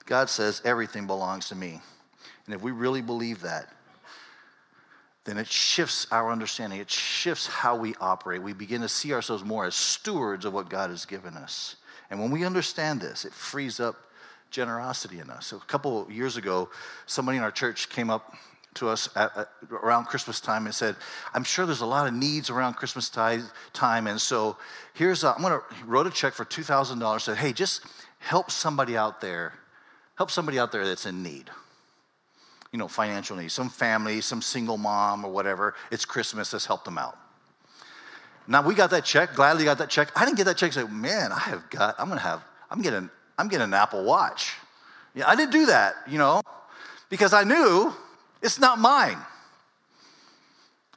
God 0.07 0.29
says 0.31 0.63
everything 0.65 1.07
belongs 1.07 1.49
to 1.49 1.55
me. 1.55 1.81
And 2.47 2.55
if 2.55 2.63
we 2.63 2.73
really 2.73 3.03
believe 3.03 3.43
that, 3.43 3.73
then 5.25 5.37
it 5.37 5.47
shifts 5.47 6.07
our 6.11 6.33
understanding. 6.33 6.81
It 6.81 6.91
shifts 6.91 7.47
how 7.47 7.77
we 7.77 7.95
operate. 8.01 8.43
We 8.43 8.55
begin 8.55 8.81
to 8.81 8.89
see 8.89 9.13
ourselves 9.13 9.45
more 9.45 9.67
as 9.67 9.75
stewards 9.75 10.45
of 10.45 10.53
what 10.53 10.71
God 10.71 10.91
has 10.91 11.05
given 11.05 11.37
us. 11.37 11.77
And 12.11 12.19
when 12.19 12.31
we 12.31 12.45
understand 12.45 13.01
this, 13.01 13.25
it 13.25 13.33
frees 13.33 13.79
up 13.79 13.97
generosity 14.51 15.21
in 15.21 15.31
us. 15.31 15.47
So 15.47 15.57
a 15.57 15.61
couple 15.61 16.07
years 16.11 16.37
ago, 16.37 16.69
somebody 17.07 17.39
in 17.39 17.45
our 17.45 17.51
church 17.51 17.89
came 17.89 18.11
up 18.11 18.35
to 18.75 18.89
us 18.89 19.09
at, 19.17 19.37
at, 19.37 19.49
around 19.71 20.05
Christmas 20.05 20.41
time 20.41 20.67
and 20.67 20.75
said, 20.75 20.97
"I'm 21.35 21.45
sure 21.45 21.67
there's 21.67 21.81
a 21.81 21.87
lot 21.87 22.07
of 22.07 22.15
needs 22.15 22.51
around 22.51 22.75
Christmas 22.75 23.09
time, 23.09 24.07
and 24.07 24.21
so 24.21 24.57
here's 24.95 25.25
I'm 25.25 25.41
going 25.41 25.53
to 25.53 25.63
wrote 25.87 26.07
a 26.07 26.11
check 26.11 26.35
for 26.35 26.45
two 26.45 26.63
thousand 26.63 27.01
dollars. 27.01 27.25
Said, 27.25 27.37
hey, 27.37 27.53
just 27.53 27.83
help 28.19 28.51
somebody 28.51 28.97
out 28.97 29.21
there, 29.21 29.55
help 30.17 30.31
somebody 30.31 30.59
out 30.59 30.73
there 30.73 30.87
that's 30.87 31.07
in 31.07 31.23
need." 31.23 31.51
you 32.73 32.79
know, 32.79 32.89
financial 32.89 33.37
needs, 33.37 33.53
some 33.53 33.69
family, 33.69 34.21
some 34.21 34.41
single 34.41 34.77
mom 34.77 35.25
or 35.25 35.31
whatever. 35.31 35.75
It's 35.91 36.05
Christmas, 36.05 36.53
let's 36.53 36.67
help 36.67 36.85
them 36.85 36.99
out. 36.99 37.19
Now 38.47 38.63
we 38.63 38.75
got 38.75 38.91
that 38.91 39.05
check, 39.05 39.35
gladly 39.35 39.65
got 39.65 39.79
that 39.79 39.91
check. 39.91 40.11
I 40.17 40.25
didn't 40.25 40.37
get 40.37 40.45
that 40.45 40.57
check, 40.57 40.73
say, 40.73 40.85
man, 40.85 41.33
I 41.33 41.39
have 41.39 41.69
got, 41.71 41.97
I'm 41.99 42.09
gonna 42.09 42.21
have, 42.21 42.43
I'm 42.71 42.81
getting, 42.81 43.11
I'm 43.41 43.49
getting 43.49 43.65
an 43.65 43.75
Apple 43.75 44.05
Watch. 44.05 44.53
Yeah, 45.15 45.29
I 45.29 45.35
didn't 45.35 45.53
do 45.53 45.67
that, 45.67 45.95
you 46.07 46.19
know, 46.19 46.43
because 47.09 47.33
I 47.33 47.43
knew 47.43 47.93
it's 48.43 48.61
not 48.61 48.79
mine. 48.79 49.19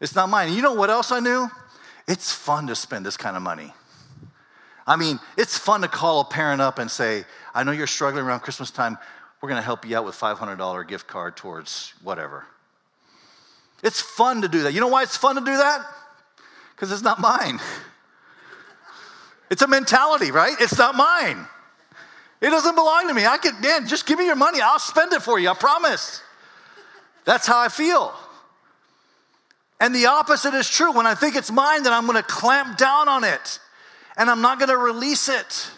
It's 0.01 0.13
not 0.13 0.29
mine. 0.29 0.53
You 0.53 0.62
know 0.62 0.73
what 0.73 0.89
else 0.89 1.12
I 1.12 1.19
knew? 1.19 1.50
It's 2.07 2.33
fun 2.33 2.67
to 2.67 2.75
spend 2.75 3.05
this 3.05 3.15
kind 3.15 3.38
of 3.38 3.41
money. 3.41 3.73
I 4.85 4.97
mean, 4.97 5.19
it's 5.38 5.57
fun 5.57 5.81
to 5.81 5.88
call 5.88 6.19
a 6.19 6.25
parent 6.25 6.62
up 6.62 6.77
and 6.77 6.91
say, 6.91 7.23
I 7.55 7.63
know 7.63 7.71
you're 7.71 7.88
struggling 7.88 8.25
around 8.25 8.41
Christmas 8.41 8.69
time 8.69 8.97
we're 9.43 9.50
going 9.50 9.59
to 9.59 9.65
help 9.65 9.85
you 9.85 9.97
out 9.97 10.05
with 10.05 10.15
$500 10.15 10.88
gift 10.88 11.05
card 11.05 11.35
towards 11.35 11.93
whatever. 12.01 12.45
It's 13.83 14.00
fun 14.00 14.41
to 14.41 14.47
do 14.47 14.63
that. 14.63 14.73
You 14.73 14.79
know 14.79 14.88
why 14.88 15.03
it's 15.03 15.17
fun 15.17 15.35
to 15.35 15.41
do 15.41 15.57
that? 15.57 15.85
Because 16.73 16.93
it's 16.93 17.01
not 17.01 17.19
mine. 17.19 17.59
It's 19.50 19.62
a 19.62 19.67
mentality, 19.67 20.31
right? 20.31 20.55
It's 20.59 20.79
not 20.79 20.95
mine. 20.95 21.45
It 22.43 22.50
doesn't 22.50 22.75
belong 22.75 23.07
to 23.07 23.13
me. 23.13 23.25
I 23.25 23.38
could, 23.38 23.59
man, 23.62 23.88
just 23.88 24.05
give 24.05 24.19
me 24.19 24.25
your 24.25 24.35
money. 24.35 24.59
I'll 24.59 24.77
spend 24.77 25.13
it 25.13 25.21
for 25.21 25.39
you. 25.39 25.50
I 25.50 25.53
promise. 25.53 26.21
That's 27.23 27.47
how 27.47 27.57
I 27.57 27.69
feel. 27.69 28.13
And 29.79 29.95
the 29.95 30.07
opposite 30.07 30.53
is 30.53 30.69
true. 30.69 30.91
When 30.91 31.05
I 31.05 31.15
think 31.15 31.38
it's 31.38 31.50
mine, 31.50 31.83
then 31.83 31.93
I'm 31.93 32.05
going 32.05 32.17
to 32.17 32.23
clamp 32.23 32.77
down 32.77 33.07
on 33.07 33.23
it 33.23 33.59
and 34.17 34.29
I'm 34.29 34.41
not 34.41 34.59
going 34.59 34.69
to 34.69 34.77
release 34.77 35.29
it. 35.29 35.71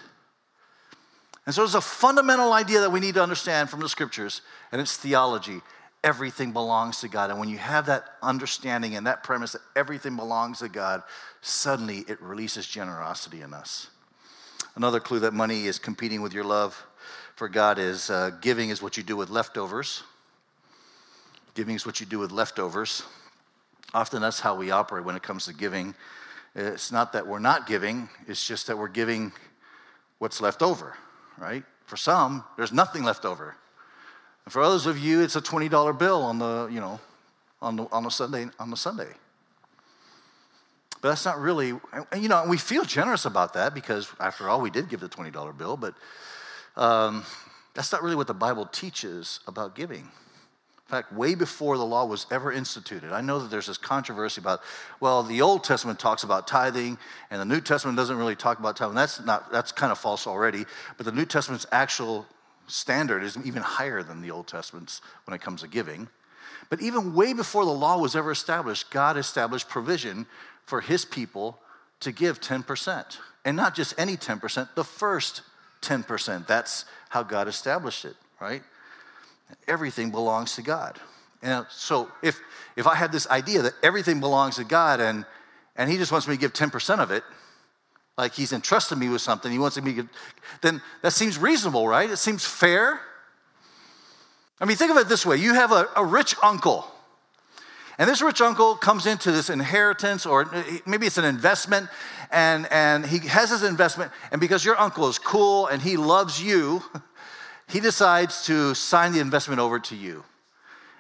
And 1.46 1.54
so 1.54 1.62
there's 1.62 1.76
a 1.76 1.82
fundamental 1.82 2.52
idea 2.52 2.82
that 2.82 2.92
we 2.92 3.00
need 3.00 3.14
to 3.14 3.22
understand 3.22 3.70
from 3.70 3.80
the 3.80 3.88
scriptures, 3.88 4.42
and 4.72 4.82
it's 4.82 4.98
theology. 4.98 5.62
Everything 6.04 6.52
belongs 6.52 7.02
to 7.02 7.08
God. 7.08 7.30
And 7.30 7.40
when 7.40 7.50
you 7.50 7.60
have 7.60 7.86
that 7.86 8.06
understanding 8.24 8.96
and 8.96 9.06
that 9.06 9.24
premise 9.24 9.52
that 9.52 9.62
everything 9.76 10.16
belongs 10.16 10.60
to 10.60 10.70
God, 10.70 11.04
suddenly 11.42 12.04
it 12.08 12.20
releases 12.22 12.66
generosity 12.66 13.42
in 13.42 13.54
us. 13.54 13.92
Another 14.76 15.00
clue 15.00 15.20
that 15.20 15.34
money 15.34 15.66
is 15.66 15.80
competing 15.80 16.22
with 16.22 16.34
your 16.34 16.44
love 16.44 16.86
for 17.36 17.50
God 17.50 17.80
is 17.80 18.10
uh, 18.10 18.32
giving 18.42 18.70
is 18.70 18.82
what 18.82 18.98
you 18.98 19.04
do 19.04 19.16
with 19.16 19.30
leftovers. 19.30 20.04
Giving 21.54 21.76
is 21.76 21.86
what 21.86 22.00
you 22.00 22.06
do 22.06 22.20
with 22.20 22.32
leftovers. 22.32 23.04
Often 23.94 24.22
that's 24.22 24.40
how 24.40 24.56
we 24.56 24.72
operate 24.72 25.06
when 25.06 25.16
it 25.16 25.24
comes 25.24 25.46
to 25.46 25.54
giving. 25.54 25.96
It's 26.56 26.92
not 26.92 27.14
that 27.14 27.28
we're 27.28 27.40
not 27.40 27.68
giving, 27.68 28.10
it's 28.28 28.46
just 28.46 28.68
that 28.68 28.78
we're 28.78 28.88
giving 28.88 29.32
what's 30.20 30.42
left 30.42 30.62
over 30.62 30.96
right? 31.38 31.64
For 31.86 31.98
some, 31.98 32.44
there's 32.58 32.72
nothing 32.72 33.04
left 33.04 33.26
over. 33.26 33.56
And 34.46 34.54
for 34.54 34.62
others 34.62 34.86
of 34.86 34.98
you, 34.98 35.22
it's 35.22 35.36
a 35.36 35.42
$20 35.42 35.98
bill 35.98 36.22
on 36.22 36.40
the, 36.40 36.70
you 36.72 36.80
know, 36.80 37.00
on 37.62 37.76
the, 37.76 37.88
on 37.92 38.06
a 38.06 38.12
Sunday, 38.12 38.48
on 38.60 38.70
the 38.70 38.78
Sunday. 38.78 39.10
But 41.06 41.10
that's 41.10 41.26
not 41.26 41.40
really, 41.40 41.68
you 42.18 42.28
know, 42.30 42.46
we 42.48 42.58
feel 42.58 42.84
generous 42.84 43.26
about 43.26 43.54
that 43.54 43.76
because 43.76 44.12
after 44.20 44.50
all, 44.50 44.60
we 44.60 44.72
did 44.72 44.90
give 44.90 45.02
the 45.02 45.08
$20 45.08 45.56
bill, 45.56 45.78
but 45.78 45.94
um, 46.76 47.24
that's 47.76 47.92
not 47.92 48.02
really 48.02 48.16
what 48.16 48.26
the 48.26 48.34
Bible 48.34 48.66
teaches 48.66 49.40
about 49.46 49.76
giving. 49.76 50.00
In 50.00 50.88
fact, 50.88 51.14
way 51.14 51.36
before 51.36 51.78
the 51.78 51.86
law 51.86 52.08
was 52.08 52.26
ever 52.32 52.52
instituted, 52.52 53.12
I 53.12 53.22
know 53.22 53.38
that 53.38 53.52
there's 53.52 53.68
this 53.68 53.78
controversy 53.78 54.42
about, 54.42 54.62
well, 55.00 55.22
the 55.22 55.44
Old 55.44 55.64
Testament 55.64 56.00
talks 56.00 56.24
about 56.24 56.48
tithing, 56.48 56.98
and 57.30 57.40
the 57.40 57.46
New 57.46 57.62
Testament 57.62 57.98
doesn't 57.98 58.18
really 58.18 58.36
talk 58.36 58.58
about 58.58 58.76
tithing. 58.76 58.96
That's 58.96 59.24
not 59.24 59.52
that's 59.52 59.72
kind 59.72 59.92
of 59.92 60.00
false 60.00 60.26
already. 60.26 60.66
But 60.98 61.06
the 61.06 61.12
New 61.12 61.26
Testament's 61.26 61.68
actual 61.72 62.26
standard 62.66 63.22
is 63.22 63.38
even 63.46 63.62
higher 63.62 64.02
than 64.02 64.24
the 64.24 64.32
Old 64.32 64.48
Testament's 64.48 65.02
when 65.26 65.36
it 65.36 65.42
comes 65.42 65.62
to 65.62 65.68
giving. 65.68 66.08
But 66.72 66.82
even 66.82 67.14
way 67.14 67.34
before 67.34 67.64
the 67.64 67.72
law 67.72 68.00
was 68.00 68.16
ever 68.16 68.32
established, 68.32 68.90
God 68.90 69.18
established 69.18 69.70
provision 69.70 70.26
for 70.66 70.82
His 70.82 71.06
people 71.06 71.60
to 72.02 72.12
give 72.12 72.42
10%, 72.42 73.18
and 73.46 73.56
not 73.56 73.76
just 73.76 73.94
any 73.98 74.18
10%, 74.18 74.70
the 74.76 74.84
first 74.84 75.42
10%. 75.82 76.48
That's 76.48 76.86
how 77.10 77.24
God 77.24 77.48
established 77.48 78.06
it, 78.06 78.16
right? 78.40 78.64
Everything 79.68 80.12
belongs 80.12 80.56
to 80.56 80.62
God. 80.62 81.00
And 81.42 81.66
so 81.70 82.10
if, 82.24 82.40
if 82.76 82.88
I 82.88 82.96
have 82.96 83.12
this 83.12 83.28
idea 83.28 83.62
that 83.62 83.74
everything 83.84 84.20
belongs 84.20 84.56
to 84.56 84.64
God 84.64 85.00
and, 85.00 85.26
and 85.76 85.90
He 85.90 85.98
just 85.98 86.12
wants 86.12 86.28
me 86.28 86.36
to 86.36 86.42
give 86.42 86.54
10% 86.54 87.00
of 87.00 87.12
it, 87.12 87.24
like 88.18 88.34
He's 88.34 88.52
entrusted 88.52 88.98
me 88.98 89.10
with 89.10 89.22
something, 89.22 89.52
He 89.52 89.60
wants 89.60 89.78
me 89.78 89.92
to 89.92 89.94
give, 89.94 90.10
then 90.62 90.82
that 91.02 91.12
seems 91.12 91.38
reasonable, 91.38 91.88
right? 91.88 92.10
It 92.10 92.18
seems 92.18 92.46
fair. 92.46 93.00
I 94.60 94.66
mean, 94.66 94.78
think 94.78 94.92
of 94.92 94.98
it 94.98 95.08
this 95.08 95.26
way 95.26 95.38
you 95.38 95.54
have 95.54 95.72
a, 95.72 95.88
a 95.96 96.04
rich 96.04 96.36
uncle. 96.42 96.88
And 97.98 98.10
this 98.10 98.22
rich 98.22 98.42
uncle 98.42 98.76
comes 98.76 99.06
into 99.06 99.32
this 99.32 99.50
inheritance, 99.50 100.26
or 100.26 100.46
maybe 100.86 101.06
it's 101.06 101.18
an 101.18 101.26
investment, 101.26 101.88
and, 102.32 102.68
and 102.72 103.06
he 103.06 103.20
has 103.28 103.50
his 103.50 103.64
investment, 103.64 104.12
and 104.32 104.42
because 104.42 104.66
your 104.66 104.78
uncle 104.80 105.08
is 105.08 105.18
cool 105.18 105.68
and 105.68 105.82
he 105.82 105.96
loves 105.96 106.42
you, 106.42 106.84
he 107.70 107.80
decides 107.80 108.46
to 108.48 108.74
sign 108.74 109.14
the 109.14 109.20
investment 109.20 109.60
over 109.60 109.80
to 109.80 109.96
you. 109.96 110.24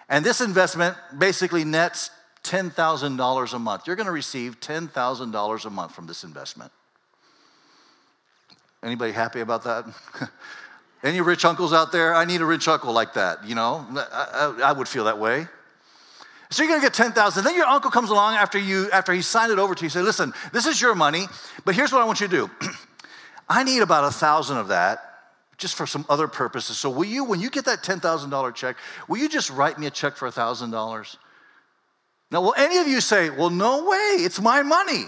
And 0.07 0.23
this 0.23 0.39
investment 0.39 0.95
basically 1.17 1.65
nets 1.65 2.11
$10,000 2.43 3.53
a 3.53 3.59
month. 3.59 3.87
You're 3.87 3.95
going 3.95 4.05
to 4.05 4.11
receive 4.11 4.59
$10,000 4.59 5.65
a 5.65 5.69
month 5.69 5.95
from 5.95 6.07
this 6.07 6.23
investment. 6.23 6.71
Anybody 8.83 9.11
happy 9.11 9.41
about 9.41 9.63
that? 9.63 9.85
Any 11.03 11.21
rich 11.21 11.43
uncles 11.43 11.73
out 11.73 11.91
there? 11.91 12.13
I 12.15 12.25
need 12.25 12.41
a 12.41 12.45
rich 12.45 12.67
uncle 12.67 12.93
like 12.93 13.15
that, 13.15 13.43
you 13.45 13.55
know? 13.55 13.85
I, 14.11 14.53
I, 14.61 14.69
I 14.69 14.71
would 14.71 14.87
feel 14.87 15.05
that 15.05 15.17
way. 15.17 15.47
So 16.55 16.63
you're 16.63 16.69
going 16.69 16.79
to 16.79 16.85
get 16.85 16.93
10,000. 16.93 17.43
Then 17.43 17.53
your 17.53 17.65
uncle 17.65 17.91
comes 17.91 18.09
along 18.09 18.35
after 18.35 18.57
you 18.57 18.89
after 18.91 19.11
he 19.11 19.21
signed 19.21 19.51
it 19.51 19.59
over 19.59 19.75
to 19.75 19.83
you. 19.83 19.89
Say, 19.89 20.01
"Listen, 20.01 20.31
this 20.53 20.65
is 20.65 20.79
your 20.79 20.95
money, 20.95 21.25
but 21.65 21.75
here's 21.75 21.91
what 21.91 22.01
I 22.01 22.05
want 22.05 22.21
you 22.21 22.29
to 22.29 22.47
do. 22.47 22.49
I 23.49 23.65
need 23.65 23.81
about 23.81 24.05
a 24.05 24.09
thousand 24.09 24.55
of 24.55 24.69
that 24.69 25.01
just 25.57 25.75
for 25.75 25.85
some 25.85 26.05
other 26.07 26.29
purposes. 26.29 26.77
So, 26.77 26.89
will 26.89 27.03
you, 27.03 27.25
when 27.25 27.41
you 27.41 27.49
get 27.49 27.65
that 27.65 27.83
$10,000 27.83 28.55
check, 28.55 28.77
will 29.09 29.17
you 29.17 29.27
just 29.27 29.49
write 29.49 29.77
me 29.77 29.87
a 29.87 29.89
check 29.89 30.15
for 30.15 30.29
a 30.29 30.31
$1,000? 30.31 31.17
Now, 32.31 32.41
will 32.41 32.53
any 32.55 32.77
of 32.77 32.87
you 32.87 33.01
say, 33.01 33.29
well, 33.29 33.49
no 33.49 33.83
way, 33.83 34.23
it's 34.23 34.39
my 34.39 34.61
money? 34.61 35.07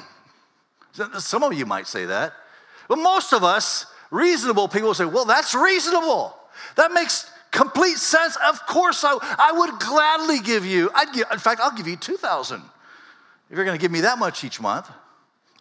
Some 1.18 1.44
of 1.44 1.54
you 1.54 1.66
might 1.66 1.88
say 1.88 2.08
that. 2.08 2.34
But 2.90 2.98
most 2.98 3.32
of 3.32 3.46
us, 3.46 3.86
reasonable 4.12 4.68
people, 4.68 4.94
say, 4.94 5.06
well, 5.06 5.24
that's 5.24 5.56
reasonable. 5.56 6.36
That 6.76 6.92
makes 6.92 7.32
complete 7.52 7.98
sense. 7.98 8.38
Of 8.48 8.66
course, 8.66 9.04
I, 9.04 9.18
I 9.40 9.52
would 9.54 9.80
gladly 9.80 10.40
give 10.40 10.66
you, 10.66 10.90
I'd 10.94 11.14
give, 11.14 11.26
in 11.32 11.40
fact, 11.40 11.62
I'll 11.62 11.76
give 11.76 11.88
you 11.88 11.96
2000 11.96 12.62
if 13.50 13.56
you're 13.56 13.66
going 13.66 13.78
to 13.78 13.82
give 13.82 13.92
me 13.92 14.02
that 14.02 14.20
much 14.20 14.44
each 14.44 14.60
month. 14.60 14.90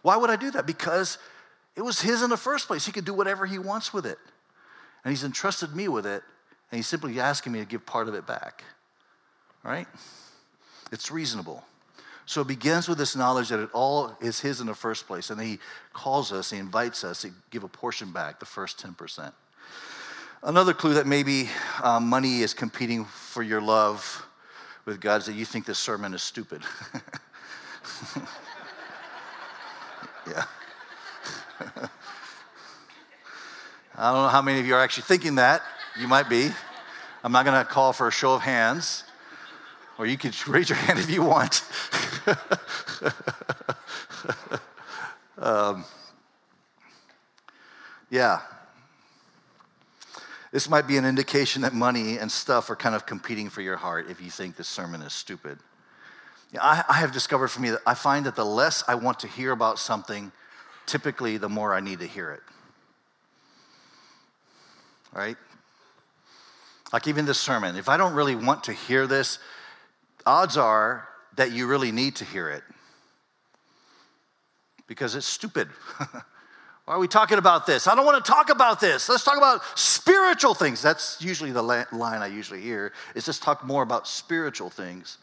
Why 0.01 0.17
would 0.17 0.29
I 0.29 0.35
do 0.35 0.51
that? 0.51 0.65
Because 0.65 1.17
it 1.75 1.81
was 1.81 2.01
his 2.01 2.21
in 2.21 2.29
the 2.29 2.37
first 2.37 2.67
place. 2.67 2.85
He 2.85 2.91
could 2.91 3.05
do 3.05 3.13
whatever 3.13 3.45
he 3.45 3.59
wants 3.59 3.93
with 3.93 4.05
it. 4.05 4.17
And 5.03 5.11
he's 5.11 5.23
entrusted 5.23 5.75
me 5.75 5.87
with 5.87 6.05
it, 6.05 6.23
and 6.71 6.77
he's 6.77 6.87
simply 6.87 7.19
asking 7.19 7.53
me 7.53 7.59
to 7.59 7.65
give 7.65 7.85
part 7.85 8.07
of 8.07 8.15
it 8.15 8.25
back. 8.27 8.63
Right? 9.63 9.87
It's 10.91 11.11
reasonable. 11.11 11.63
So 12.25 12.41
it 12.41 12.47
begins 12.47 12.89
with 12.89 12.97
this 12.97 13.15
knowledge 13.15 13.49
that 13.49 13.59
it 13.59 13.69
all 13.73 14.17
is 14.19 14.41
his 14.41 14.59
in 14.59 14.67
the 14.67 14.75
first 14.75 15.07
place. 15.07 15.29
And 15.29 15.39
he 15.39 15.59
calls 15.93 16.33
us, 16.33 16.51
he 16.51 16.57
invites 16.57 17.05
us 17.05 17.21
to 17.21 17.31
give 17.51 17.63
a 17.63 17.69
portion 17.69 18.11
back, 18.11 18.39
the 18.39 18.45
first 18.45 18.83
10%. 18.83 19.31
Another 20.43 20.73
clue 20.73 20.93
that 20.93 21.07
maybe 21.07 21.49
um, 21.81 22.07
money 22.07 22.41
is 22.41 22.53
competing 22.53 23.05
for 23.05 23.41
your 23.41 23.59
love 23.59 24.23
with 24.85 25.01
God 25.01 25.21
is 25.21 25.25
that 25.25 25.33
you 25.33 25.45
think 25.45 25.65
this 25.65 25.79
sermon 25.79 26.13
is 26.13 26.21
stupid. 26.21 26.61
yeah. 30.27 30.43
I 33.97 34.11
don't 34.11 34.21
know 34.21 34.27
how 34.27 34.43
many 34.43 34.59
of 34.59 34.67
you 34.67 34.75
are 34.75 34.81
actually 34.81 35.03
thinking 35.03 35.35
that, 35.35 35.63
You 35.99 36.07
might 36.07 36.29
be. 36.29 36.51
I'm 37.23 37.31
not 37.31 37.43
going 37.43 37.57
to 37.57 37.65
call 37.65 37.91
for 37.91 38.07
a 38.07 38.11
show 38.11 38.35
of 38.35 38.41
hands, 38.41 39.05
or 39.97 40.05
you 40.05 40.19
could 40.19 40.35
raise 40.47 40.69
your 40.69 40.77
hand 40.77 40.99
if 40.99 41.09
you 41.09 41.23
want. 41.23 41.63
um, 45.39 45.83
yeah. 48.11 48.41
This 50.57 50.71
might 50.71 50.87
be 50.87 50.97
an 50.97 51.05
indication 51.05 51.61
that 51.61 51.75
money 51.75 52.17
and 52.17 52.31
stuff 52.31 52.71
are 52.71 52.75
kind 52.75 52.95
of 52.95 53.05
competing 53.05 53.47
for 53.47 53.61
your 53.61 53.77
heart 53.77 54.09
if 54.09 54.19
you 54.19 54.31
think 54.31 54.55
this 54.55 54.67
sermon 54.67 55.03
is 55.03 55.13
stupid. 55.13 55.59
I, 56.59 56.83
I 56.89 56.93
have 56.93 57.11
discovered 57.11 57.49
for 57.49 57.61
me 57.61 57.69
that 57.69 57.81
I 57.85 57.93
find 57.93 58.25
that 58.25 58.35
the 58.35 58.43
less 58.43 58.83
I 58.87 58.95
want 58.95 59.19
to 59.19 59.27
hear 59.27 59.51
about 59.51 59.77
something, 59.77 60.31
typically 60.87 61.37
the 61.37 61.47
more 61.47 61.75
I 61.75 61.79
need 61.79 61.99
to 61.99 62.07
hear 62.07 62.31
it. 62.31 62.39
Right? 65.13 65.37
Like 66.91 67.05
even 67.05 67.27
this 67.27 67.39
sermon, 67.39 67.75
if 67.75 67.87
I 67.87 67.97
don't 67.97 68.15
really 68.15 68.33
want 68.35 68.63
to 68.63 68.73
hear 68.73 69.05
this, 69.05 69.37
odds 70.25 70.57
are 70.57 71.07
that 71.35 71.51
you 71.51 71.67
really 71.67 71.91
need 71.91 72.15
to 72.15 72.25
hear 72.25 72.49
it 72.49 72.63
because 74.87 75.13
it's 75.13 75.27
stupid. 75.27 75.69
Why 76.87 76.93
are 76.93 76.99
we 76.99 77.09
talking 77.09 77.37
about 77.37 77.65
this? 77.65 77.85
I 77.85 77.95
don't 77.95 78.05
want 78.05 78.23
to 78.23 78.31
talk 78.31 78.49
about 78.49 78.79
this. 78.79 79.09
Let's 79.09 79.25
talk 79.25 79.35
about 79.35 79.61
spiritual 79.77 80.53
things. 80.53 80.81
That's 80.81 81.21
usually 81.21 81.51
the 81.51 81.61
line 81.61 82.21
I 82.21 82.27
usually 82.27 82.61
hear 82.61 82.93
is 83.13 83.25
just 83.25 83.43
talk 83.43 83.65
more 83.65 83.83
about 83.83 84.07
spiritual 84.07 84.69
things. 84.69 85.17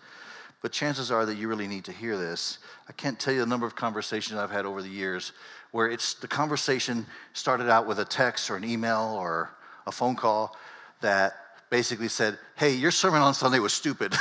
But 0.61 0.73
chances 0.73 1.11
are 1.11 1.25
that 1.25 1.37
you 1.37 1.49
really 1.49 1.67
need 1.67 1.87
to 1.87 1.93
hear 1.93 2.19
this. 2.19 2.59
I 2.87 2.93
can't 2.93 3.19
tell 3.19 3.33
you 3.33 3.41
the 3.41 3.47
number 3.47 3.67
of 3.67 3.75
conversations 3.75 4.39
I've 4.39 4.51
had 4.51 4.67
over 4.67 4.83
the 4.83 4.91
years 4.91 5.33
where 5.71 5.89
it's 5.89 6.13
the 6.13 6.29
conversation 6.29 7.07
started 7.33 7.71
out 7.71 7.87
with 7.87 7.99
a 7.99 8.05
text 8.05 8.51
or 8.51 8.57
an 8.57 8.65
email 8.65 9.17
or 9.19 9.51
a 9.87 9.93
phone 9.93 10.17
call 10.17 10.55
that 11.01 11.33
basically 11.71 12.09
said, 12.09 12.39
Hey, 12.57 12.75
your 12.75 12.91
sermon 12.91 13.23
on 13.23 13.33
Sunday 13.33 13.59
was 13.59 13.73
stupid. 13.73 14.15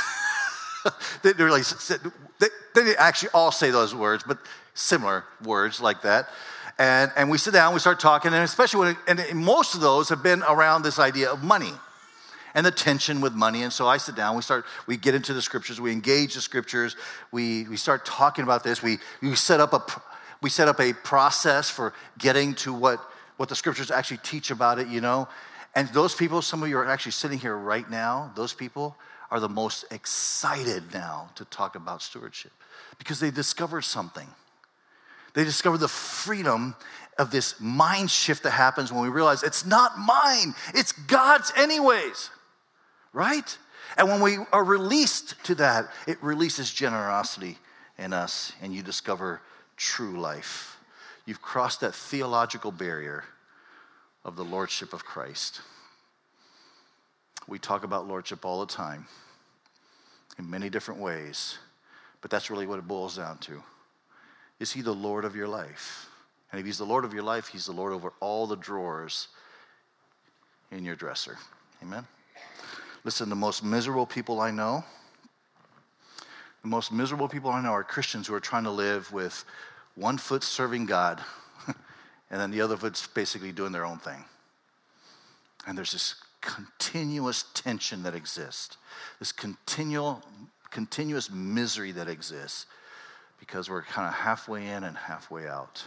they 1.22 1.34
really 1.34 1.62
said, 1.62 2.00
they, 2.40 2.48
they 2.74 2.84
didn't 2.84 2.98
actually 2.98 3.28
all 3.34 3.52
say 3.52 3.70
those 3.70 3.94
words, 3.94 4.24
but 4.26 4.38
similar 4.72 5.24
words 5.42 5.78
like 5.78 6.00
that. 6.00 6.30
And, 6.78 7.12
and 7.16 7.30
we 7.30 7.38
sit 7.38 7.52
down, 7.52 7.72
we 7.72 7.80
start 7.80 8.00
talking, 8.00 8.32
and 8.32 8.42
especially 8.42 8.94
when, 9.06 9.18
and 9.18 9.38
most 9.38 9.74
of 9.74 9.80
those 9.80 10.08
have 10.08 10.22
been 10.22 10.42
around 10.42 10.82
this 10.82 10.98
idea 10.98 11.30
of 11.30 11.42
money 11.42 11.72
and 12.54 12.64
the 12.66 12.70
tension 12.70 13.20
with 13.20 13.32
money. 13.32 13.62
And 13.62 13.72
so 13.72 13.86
I 13.86 13.96
sit 13.96 14.16
down, 14.16 14.34
we 14.36 14.42
start, 14.42 14.64
we 14.86 14.96
get 14.96 15.14
into 15.14 15.34
the 15.34 15.42
scriptures, 15.42 15.80
we 15.80 15.92
engage 15.92 16.34
the 16.34 16.40
scriptures, 16.40 16.96
we, 17.32 17.64
we 17.68 17.76
start 17.76 18.04
talking 18.04 18.42
about 18.42 18.64
this, 18.64 18.82
we, 18.82 18.98
we 19.22 19.34
set 19.36 19.60
up 19.60 19.72
a, 19.72 19.84
we 20.42 20.50
set 20.50 20.68
up 20.68 20.80
a 20.80 20.92
process 20.92 21.70
for 21.70 21.94
getting 22.18 22.54
to 22.56 22.72
what, 22.72 23.00
what 23.36 23.48
the 23.48 23.56
scriptures 23.56 23.90
actually 23.90 24.18
teach 24.18 24.50
about 24.50 24.78
it, 24.78 24.88
you 24.88 25.00
know. 25.00 25.28
And 25.76 25.88
those 25.88 26.14
people, 26.14 26.42
some 26.42 26.62
of 26.62 26.68
you 26.68 26.78
are 26.78 26.86
actually 26.86 27.12
sitting 27.12 27.38
here 27.38 27.56
right 27.56 27.88
now, 27.88 28.32
those 28.36 28.52
people 28.52 28.96
are 29.30 29.40
the 29.40 29.48
most 29.48 29.84
excited 29.90 30.84
now 30.92 31.30
to 31.34 31.44
talk 31.46 31.74
about 31.74 32.02
stewardship 32.02 32.52
because 32.98 33.18
they 33.18 33.30
discovered 33.30 33.82
something. 33.82 34.28
They 35.34 35.44
discover 35.44 35.76
the 35.78 35.88
freedom 35.88 36.74
of 37.18 37.30
this 37.30 37.60
mind 37.60 38.10
shift 38.10 38.42
that 38.44 38.50
happens 38.50 38.92
when 38.92 39.02
we 39.02 39.08
realize 39.08 39.42
it's 39.42 39.66
not 39.66 39.98
mine, 39.98 40.54
it's 40.74 40.92
God's, 40.92 41.52
anyways, 41.56 42.30
right? 43.12 43.56
And 43.96 44.08
when 44.08 44.20
we 44.20 44.38
are 44.52 44.64
released 44.64 45.36
to 45.44 45.54
that, 45.56 45.88
it 46.06 46.22
releases 46.22 46.72
generosity 46.72 47.58
in 47.98 48.12
us, 48.12 48.52
and 48.62 48.74
you 48.74 48.82
discover 48.82 49.40
true 49.76 50.18
life. 50.18 50.78
You've 51.26 51.42
crossed 51.42 51.80
that 51.80 51.94
theological 51.94 52.72
barrier 52.72 53.24
of 54.24 54.36
the 54.36 54.44
Lordship 54.44 54.92
of 54.92 55.04
Christ. 55.04 55.60
We 57.46 57.58
talk 57.58 57.84
about 57.84 58.08
Lordship 58.08 58.44
all 58.44 58.60
the 58.60 58.72
time 58.72 59.06
in 60.38 60.48
many 60.48 60.70
different 60.70 61.00
ways, 61.00 61.58
but 62.20 62.30
that's 62.30 62.50
really 62.50 62.66
what 62.66 62.78
it 62.78 62.88
boils 62.88 63.16
down 63.16 63.38
to. 63.38 63.62
Is 64.60 64.72
He 64.72 64.82
the 64.82 64.94
Lord 64.94 65.24
of 65.24 65.34
your 65.36 65.48
life? 65.48 66.08
And 66.52 66.60
if 66.60 66.66
He's 66.66 66.78
the 66.78 66.84
Lord 66.84 67.04
of 67.04 67.12
your 67.12 67.22
life, 67.22 67.48
He's 67.48 67.66
the 67.66 67.72
Lord 67.72 67.92
over 67.92 68.12
all 68.20 68.46
the 68.46 68.56
drawers 68.56 69.28
in 70.70 70.84
your 70.84 70.96
dresser. 70.96 71.36
Amen? 71.82 72.06
Listen, 73.04 73.28
the 73.28 73.36
most 73.36 73.62
miserable 73.62 74.06
people 74.06 74.40
I 74.40 74.50
know, 74.50 74.84
the 76.62 76.68
most 76.68 76.92
miserable 76.92 77.28
people 77.28 77.50
I 77.50 77.60
know 77.60 77.72
are 77.72 77.84
Christians 77.84 78.26
who 78.26 78.34
are 78.34 78.40
trying 78.40 78.64
to 78.64 78.70
live 78.70 79.12
with 79.12 79.44
one 79.94 80.16
foot 80.16 80.42
serving 80.42 80.86
God 80.86 81.20
and 82.30 82.40
then 82.40 82.50
the 82.50 82.62
other 82.62 82.76
foot's 82.76 83.06
basically 83.06 83.52
doing 83.52 83.72
their 83.72 83.84
own 83.84 83.98
thing. 83.98 84.24
And 85.66 85.76
there's 85.76 85.92
this 85.92 86.14
continuous 86.40 87.44
tension 87.54 88.02
that 88.02 88.14
exists, 88.14 88.76
this 89.18 89.32
continual, 89.32 90.22
continuous 90.70 91.30
misery 91.30 91.92
that 91.92 92.08
exists 92.08 92.66
because 93.40 93.68
we're 93.68 93.82
kind 93.82 94.08
of 94.08 94.14
halfway 94.14 94.66
in 94.68 94.84
and 94.84 94.96
halfway 94.96 95.48
out. 95.48 95.82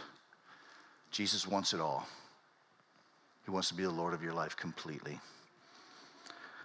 Jesus 1.10 1.46
wants 1.46 1.72
it 1.74 1.80
all. 1.80 2.06
He 3.44 3.50
wants 3.50 3.68
to 3.68 3.74
be 3.74 3.82
the 3.84 3.90
Lord 3.90 4.14
of 4.14 4.22
your 4.22 4.34
life 4.34 4.56
completely. 4.56 5.18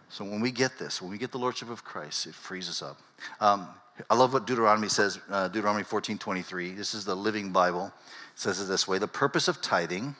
So 0.09 0.23
when 0.23 0.41
we 0.41 0.51
get 0.51 0.77
this, 0.77 1.01
when 1.01 1.09
we 1.09 1.17
get 1.17 1.31
the 1.31 1.39
Lordship 1.39 1.69
of 1.69 1.83
Christ, 1.83 2.27
it 2.27 2.35
frees 2.35 2.69
us 2.69 2.81
up. 2.81 2.99
Um, 3.39 3.67
I 4.09 4.15
love 4.15 4.33
what 4.33 4.45
Deuteronomy 4.45 4.89
says, 4.89 5.19
uh, 5.29 5.47
Deuteronomy 5.47 5.83
14 5.83 6.17
23. 6.17 6.71
This 6.71 6.93
is 6.93 7.05
the 7.05 7.15
Living 7.15 7.51
Bible. 7.51 7.87
It 7.87 7.91
says 8.39 8.61
it 8.61 8.65
this 8.65 8.87
way 8.87 8.97
The 8.97 9.07
purpose 9.07 9.47
of 9.47 9.61
tithing 9.61 10.15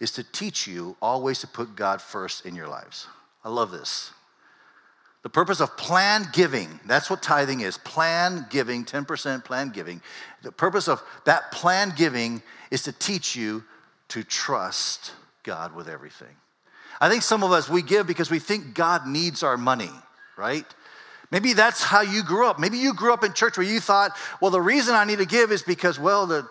is 0.00 0.12
to 0.12 0.22
teach 0.22 0.66
you 0.66 0.96
always 1.00 1.40
to 1.40 1.46
put 1.46 1.76
God 1.76 2.00
first 2.00 2.46
in 2.46 2.54
your 2.54 2.68
lives. 2.68 3.06
I 3.44 3.48
love 3.48 3.70
this. 3.70 4.12
The 5.22 5.28
purpose 5.28 5.60
of 5.60 5.76
planned 5.76 6.32
giving, 6.32 6.80
that's 6.86 7.10
what 7.10 7.22
tithing 7.22 7.60
is 7.60 7.76
plan 7.76 8.46
giving, 8.48 8.84
10% 8.84 9.44
planned 9.44 9.74
giving. 9.74 10.00
The 10.42 10.52
purpose 10.52 10.88
of 10.88 11.02
that 11.26 11.52
planned 11.52 11.96
giving 11.96 12.42
is 12.70 12.82
to 12.84 12.92
teach 12.92 13.36
you 13.36 13.62
to 14.08 14.24
trust 14.24 15.12
God 15.42 15.74
with 15.74 15.88
everything. 15.88 16.34
I 17.02 17.08
think 17.08 17.22
some 17.22 17.42
of 17.42 17.52
us, 17.52 17.68
we 17.68 17.82
give 17.82 18.06
because 18.06 18.30
we 18.30 18.38
think 18.38 18.74
God 18.74 19.06
needs 19.06 19.42
our 19.42 19.56
money, 19.56 19.90
right? 20.36 20.66
Maybe 21.30 21.52
that's 21.52 21.82
how 21.82 22.00
you 22.00 22.22
grew 22.22 22.46
up. 22.46 22.58
Maybe 22.58 22.78
you 22.78 22.94
grew 22.94 23.12
up 23.12 23.22
in 23.22 23.32
church 23.34 23.56
where 23.56 23.66
you 23.66 23.80
thought, 23.80 24.12
well, 24.40 24.50
the 24.50 24.60
reason 24.60 24.94
I 24.94 25.04
need 25.04 25.18
to 25.18 25.26
give 25.26 25.52
is 25.52 25.62
because, 25.62 25.98
well, 25.98 26.26
the, 26.26 26.48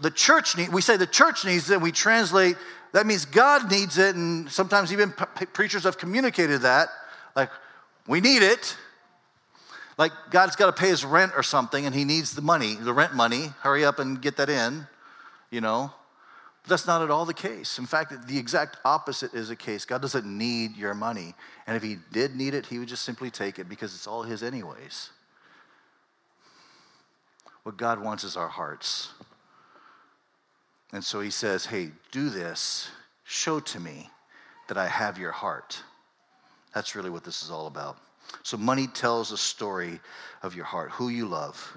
the 0.00 0.10
church 0.10 0.56
needs, 0.56 0.70
we 0.70 0.82
say 0.82 0.96
the 0.96 1.06
church 1.06 1.44
needs 1.44 1.70
it, 1.70 1.74
and 1.74 1.82
we 1.82 1.92
translate, 1.92 2.56
that 2.92 3.06
means 3.06 3.24
God 3.24 3.70
needs 3.70 3.98
it, 3.98 4.14
and 4.14 4.50
sometimes 4.50 4.92
even 4.92 5.12
preachers 5.52 5.84
have 5.84 5.98
communicated 5.98 6.62
that. 6.62 6.88
Like, 7.34 7.50
we 8.08 8.20
need 8.20 8.42
it. 8.42 8.76
Like, 9.98 10.12
God's 10.30 10.56
got 10.56 10.66
to 10.66 10.80
pay 10.80 10.88
his 10.88 11.04
rent 11.04 11.32
or 11.36 11.42
something, 11.42 11.84
and 11.84 11.94
he 11.94 12.04
needs 12.04 12.34
the 12.34 12.42
money, 12.42 12.74
the 12.74 12.92
rent 12.92 13.14
money. 13.14 13.52
Hurry 13.60 13.84
up 13.84 13.98
and 13.98 14.20
get 14.20 14.36
that 14.38 14.48
in, 14.48 14.86
you 15.50 15.60
know. 15.60 15.92
But 16.62 16.70
that's 16.70 16.86
not 16.86 17.02
at 17.02 17.10
all 17.10 17.24
the 17.24 17.34
case. 17.34 17.78
In 17.78 17.86
fact, 17.86 18.26
the 18.26 18.38
exact 18.38 18.78
opposite 18.84 19.34
is 19.34 19.48
the 19.48 19.56
case. 19.56 19.84
God 19.84 20.00
doesn't 20.00 20.26
need 20.26 20.76
your 20.76 20.94
money. 20.94 21.34
And 21.66 21.76
if 21.76 21.82
he 21.82 21.98
did 22.12 22.36
need 22.36 22.54
it, 22.54 22.66
he 22.66 22.78
would 22.78 22.88
just 22.88 23.04
simply 23.04 23.30
take 23.30 23.58
it 23.58 23.68
because 23.68 23.94
it's 23.94 24.06
all 24.06 24.22
his, 24.22 24.42
anyways. 24.42 25.10
What 27.64 27.76
God 27.76 28.00
wants 28.00 28.24
is 28.24 28.36
our 28.36 28.48
hearts. 28.48 29.10
And 30.92 31.04
so 31.04 31.20
he 31.20 31.30
says, 31.30 31.66
Hey, 31.66 31.90
do 32.12 32.30
this. 32.30 32.88
Show 33.24 33.60
to 33.60 33.80
me 33.80 34.08
that 34.68 34.78
I 34.78 34.86
have 34.86 35.18
your 35.18 35.32
heart. 35.32 35.82
That's 36.78 36.94
really 36.94 37.10
what 37.10 37.24
this 37.24 37.42
is 37.42 37.50
all 37.50 37.66
about. 37.66 37.98
So, 38.44 38.56
money 38.56 38.86
tells 38.86 39.32
a 39.32 39.36
story 39.36 39.98
of 40.44 40.54
your 40.54 40.64
heart, 40.64 40.92
who 40.92 41.08
you 41.08 41.26
love, 41.26 41.76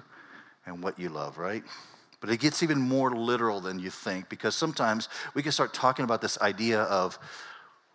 and 0.64 0.80
what 0.80 0.96
you 0.96 1.08
love, 1.08 1.38
right? 1.38 1.64
But 2.20 2.30
it 2.30 2.38
gets 2.38 2.62
even 2.62 2.78
more 2.78 3.10
literal 3.10 3.60
than 3.60 3.80
you 3.80 3.90
think 3.90 4.28
because 4.28 4.54
sometimes 4.54 5.08
we 5.34 5.42
can 5.42 5.50
start 5.50 5.74
talking 5.74 6.04
about 6.04 6.20
this 6.20 6.40
idea 6.40 6.82
of 6.82 7.18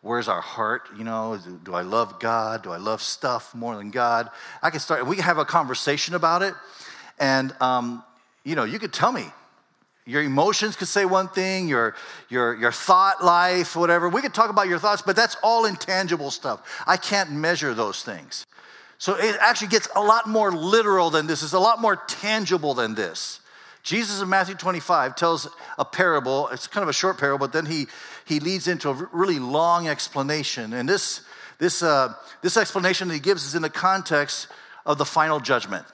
where's 0.01 0.27
our 0.27 0.41
heart? 0.41 0.89
You 0.97 1.05
know, 1.05 1.39
do, 1.63 1.73
I 1.73 1.83
love 1.83 2.19
God? 2.19 2.61
Do 2.61 2.73
I 2.73 2.77
love 2.77 3.01
stuff 3.01 3.55
more 3.55 3.77
than 3.77 3.89
God? 3.89 4.29
I 4.61 4.69
can 4.69 4.81
start, 4.81 5.07
we 5.07 5.15
can 5.15 5.23
have 5.23 5.37
a 5.37 5.45
conversation 5.45 6.13
about 6.13 6.41
it. 6.41 6.55
And, 7.19 7.55
um, 7.61 8.03
you 8.43 8.55
know, 8.55 8.65
you 8.65 8.79
could 8.79 8.91
tell 8.91 9.13
me, 9.13 9.27
your 10.07 10.23
emotions 10.23 10.77
could 10.77 10.87
say 10.87 11.03
one 11.03 11.27
thing, 11.27 11.67
your, 11.67 11.93
your, 12.29 12.55
your 12.55 12.71
thought 12.71 13.23
life, 13.23 13.75
whatever. 13.75 14.07
We 14.07 14.21
could 14.21 14.33
talk 14.33 14.49
about 14.49 14.69
your 14.69 14.79
thoughts, 14.79 15.01
but 15.01 15.17
that's 15.17 15.35
all 15.43 15.65
intangible 15.65 16.31
stuff. 16.31 16.83
I 16.87 16.95
can't 16.95 17.31
measure 17.31 17.73
those 17.73 18.03
things. 18.03 18.45
So 18.99 19.15
it 19.15 19.35
actually 19.41 19.67
gets 19.67 19.89
a 19.95 20.01
lot 20.01 20.27
more 20.27 20.51
literal 20.51 21.09
than 21.09 21.27
this, 21.27 21.43
it's 21.43 21.53
a 21.53 21.59
lot 21.59 21.81
more 21.81 21.97
tangible 22.07 22.73
than 22.73 22.95
this. 22.95 23.41
Jesus 23.83 24.21
in 24.21 24.29
Matthew 24.29 24.55
25 24.55 25.15
tells 25.15 25.47
a 25.77 25.85
parable. 25.85 26.49
It's 26.49 26.67
kind 26.67 26.83
of 26.83 26.89
a 26.89 26.93
short 26.93 27.17
parable, 27.17 27.45
but 27.45 27.53
then 27.53 27.65
he, 27.65 27.87
he 28.25 28.39
leads 28.39 28.67
into 28.67 28.89
a 28.89 29.09
really 29.13 29.39
long 29.39 29.87
explanation. 29.87 30.73
And 30.73 30.89
this, 30.89 31.21
this, 31.57 31.83
uh, 31.83 32.13
this 32.41 32.57
explanation 32.57 33.07
that 33.07 33.13
he 33.13 33.19
gives 33.19 33.45
is 33.45 33.55
in 33.55 33.61
the 33.61 33.69
context 33.69 34.47
of 34.85 34.97
the 34.97 35.05
final 35.05 35.39
judgment, 35.39 35.85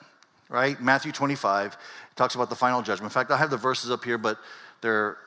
right? 0.48 0.80
Matthew 0.80 1.12
25 1.12 1.76
talks 2.16 2.34
about 2.34 2.50
the 2.50 2.56
final 2.56 2.82
judgment. 2.82 3.10
In 3.10 3.14
fact, 3.14 3.30
I 3.30 3.36
have 3.36 3.50
the 3.50 3.56
verses 3.56 3.90
up 3.90 4.04
here, 4.04 4.18
but 4.18 4.38
they're 4.80 5.18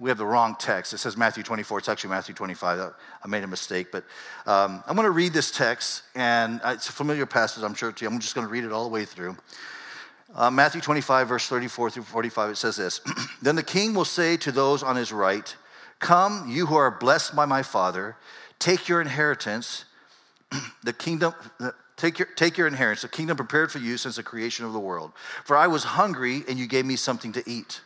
we 0.00 0.10
have 0.10 0.18
the 0.18 0.26
wrong 0.26 0.56
text. 0.58 0.92
It 0.92 0.98
says 0.98 1.16
Matthew 1.16 1.42
24. 1.42 1.78
It's 1.78 1.88
actually 1.88 2.10
Matthew 2.10 2.34
25. 2.34 2.92
I 3.24 3.28
made 3.28 3.44
a 3.44 3.46
mistake, 3.46 3.92
but 3.92 4.04
um, 4.46 4.82
I'm 4.86 4.96
going 4.96 5.06
to 5.06 5.10
read 5.10 5.32
this 5.32 5.50
text, 5.50 6.02
and 6.14 6.60
it's 6.64 6.88
a 6.88 6.92
familiar 6.92 7.26
passage, 7.26 7.62
I'm 7.62 7.74
sure 7.74 7.92
to 7.92 8.04
you. 8.04 8.10
I'm 8.10 8.18
just 8.18 8.34
going 8.34 8.46
to 8.46 8.52
read 8.52 8.64
it 8.64 8.72
all 8.72 8.84
the 8.84 8.90
way 8.90 9.04
through. 9.04 9.36
Uh, 10.34 10.50
Matthew 10.50 10.80
25, 10.80 11.28
verse 11.28 11.46
34 11.46 11.90
through 11.90 12.02
45, 12.02 12.50
it 12.50 12.56
says 12.56 12.76
this 12.76 13.00
Then 13.42 13.54
the 13.54 13.62
king 13.62 13.94
will 13.94 14.04
say 14.04 14.36
to 14.38 14.50
those 14.50 14.82
on 14.82 14.96
his 14.96 15.12
right, 15.12 15.54
Come, 16.00 16.46
you 16.48 16.66
who 16.66 16.74
are 16.74 16.90
blessed 16.90 17.36
by 17.36 17.44
my 17.44 17.62
Father, 17.62 18.16
take 18.58 18.88
your 18.88 19.00
inheritance, 19.00 19.84
the 20.82 20.92
kingdom. 20.92 21.34
Take 21.96 22.18
your, 22.18 22.26
take 22.34 22.58
your 22.58 22.66
inheritance, 22.66 23.02
the 23.02 23.08
kingdom 23.08 23.36
prepared 23.36 23.70
for 23.70 23.78
you 23.78 23.96
since 23.96 24.16
the 24.16 24.22
creation 24.22 24.64
of 24.64 24.72
the 24.72 24.80
world. 24.80 25.12
For 25.44 25.56
I 25.56 25.68
was 25.68 25.84
hungry, 25.84 26.42
and 26.48 26.58
you 26.58 26.66
gave 26.66 26.84
me 26.84 26.96
something 26.96 27.32
to 27.32 27.42
eat. 27.48 27.80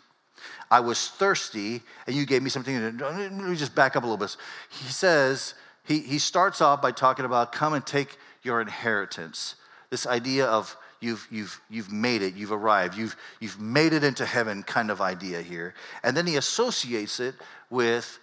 I 0.70 0.80
was 0.80 1.08
thirsty, 1.08 1.82
and 2.06 2.16
you 2.16 2.26
gave 2.26 2.42
me 2.42 2.50
something 2.50 2.98
to 2.98 3.04
Let 3.04 3.32
me 3.32 3.56
just 3.56 3.74
back 3.74 3.96
up 3.96 4.02
a 4.02 4.06
little 4.06 4.16
bit. 4.16 4.36
He 4.70 4.88
says, 4.88 5.54
he, 5.84 6.00
he 6.00 6.18
starts 6.18 6.60
off 6.60 6.80
by 6.80 6.92
talking 6.92 7.24
about 7.24 7.52
come 7.52 7.74
and 7.74 7.84
take 7.84 8.18
your 8.42 8.60
inheritance. 8.60 9.56
This 9.90 10.06
idea 10.06 10.46
of 10.46 10.76
you've, 11.00 11.26
you've, 11.30 11.60
you've 11.70 11.92
made 11.92 12.22
it, 12.22 12.34
you've 12.34 12.52
arrived, 12.52 12.96
you've, 12.96 13.16
you've 13.40 13.60
made 13.60 13.92
it 13.92 14.04
into 14.04 14.24
heaven 14.24 14.62
kind 14.62 14.90
of 14.90 15.00
idea 15.00 15.42
here. 15.42 15.74
And 16.02 16.16
then 16.16 16.26
he 16.26 16.36
associates 16.36 17.20
it 17.20 17.34
with 17.70 18.18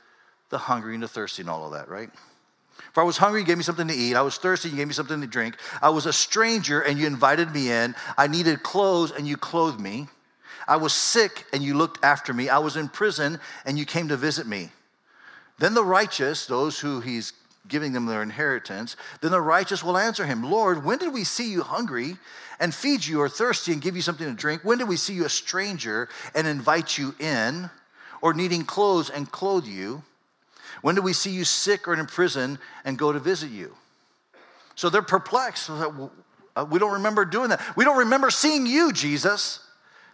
the 0.50 0.58
hungry 0.58 0.94
and 0.94 1.04
the 1.04 1.08
thirsty 1.08 1.42
and 1.42 1.50
all 1.50 1.66
of 1.66 1.74
that, 1.74 1.90
right? 1.90 2.10
If 2.96 3.00
I 3.00 3.04
was 3.04 3.18
hungry, 3.18 3.42
you 3.42 3.46
gave 3.46 3.58
me 3.58 3.64
something 3.66 3.90
to 3.90 3.94
eat. 3.94 4.16
I 4.16 4.22
was 4.22 4.38
thirsty, 4.38 4.70
you 4.70 4.78
gave 4.78 4.88
me 4.88 4.94
something 4.94 5.20
to 5.20 5.28
drink. 5.28 5.58
I 5.82 5.90
was 5.90 6.06
a 6.06 6.14
stranger, 6.14 6.80
and 6.80 6.98
you 6.98 7.06
invited 7.06 7.54
me 7.54 7.70
in. 7.70 7.94
I 8.18 8.28
needed 8.28 8.64
clothes, 8.64 9.12
and 9.12 9.28
you 9.28 9.36
clothed 9.36 9.82
me. 9.82 10.08
I 10.66 10.78
was 10.78 10.94
sick, 10.94 11.44
and 11.52 11.62
you 11.62 11.74
looked 11.74 12.06
after 12.06 12.34
me. 12.34 12.48
I 12.48 12.60
was 12.60 12.78
in 12.78 12.88
prison, 12.88 13.42
and 13.66 13.78
you 13.78 13.86
came 13.86 14.08
to 14.08 14.16
visit 14.16 14.48
me. 14.48 14.70
Then 15.60 15.74
the 15.74 15.84
righteous, 15.84 16.46
those 16.46 16.80
who 16.80 17.02
he's 17.02 17.34
giving 17.68 17.92
them 17.92 18.06
their 18.06 18.24
inheritance, 18.24 18.96
then 19.20 19.32
the 19.32 19.42
righteous 19.42 19.84
will 19.84 19.98
answer 19.98 20.26
him, 20.26 20.50
Lord, 20.50 20.86
when 20.86 20.98
did 20.98 21.12
we 21.12 21.26
see 21.26 21.52
you 21.52 21.64
hungry 21.64 22.16
and 22.62 22.74
feed 22.74 23.06
you, 23.06 23.20
or 23.20 23.28
thirsty 23.28 23.74
and 23.74 23.82
give 23.82 23.98
you 23.98 24.02
something 24.02 24.26
to 24.26 24.34
drink? 24.34 24.62
When 24.64 24.78
did 24.78 24.88
we 24.88 24.96
see 24.96 25.16
you 25.16 25.26
a 25.26 25.30
stranger 25.30 26.08
and 26.34 26.48
invite 26.48 26.98
you 26.98 27.14
in, 27.20 27.70
or 28.22 28.34
needing 28.34 28.64
clothes 28.64 29.10
and 29.10 29.30
clothe 29.30 29.66
you? 29.66 30.02
When 30.86 30.94
do 30.94 31.02
we 31.02 31.14
see 31.14 31.32
you 31.32 31.46
sick 31.46 31.88
or 31.88 31.96
in 31.96 32.06
prison 32.06 32.60
and 32.84 32.96
go 32.96 33.12
to 33.12 33.18
visit 33.18 33.50
you? 33.50 33.76
So 34.76 34.92
they're 34.92 35.02
perplexed. 35.02 35.68
Uh, 35.68 36.10
we 36.70 36.78
don't 36.78 36.94
remember 36.94 37.26
doing 37.26 37.50
that. 37.50 37.60
We 37.76 37.84
don't 37.84 37.98
remember 37.98 38.30
seeing 38.30 38.68
you, 38.68 38.94
Jesus. 38.94 39.68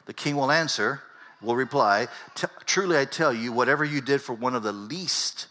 The 0.05 0.13
king 0.13 0.37
will 0.37 0.49
answer, 0.49 1.01
will 1.41 1.57
reply, 1.57 2.07
Truly 2.65 2.97
I 2.97 3.03
tell 3.03 3.33
you, 3.33 3.51
whatever 3.51 3.83
you 3.83 3.99
did 3.99 4.21
for 4.21 4.31
one 4.31 4.55
of 4.55 4.63
the 4.63 4.71
least 4.71 5.47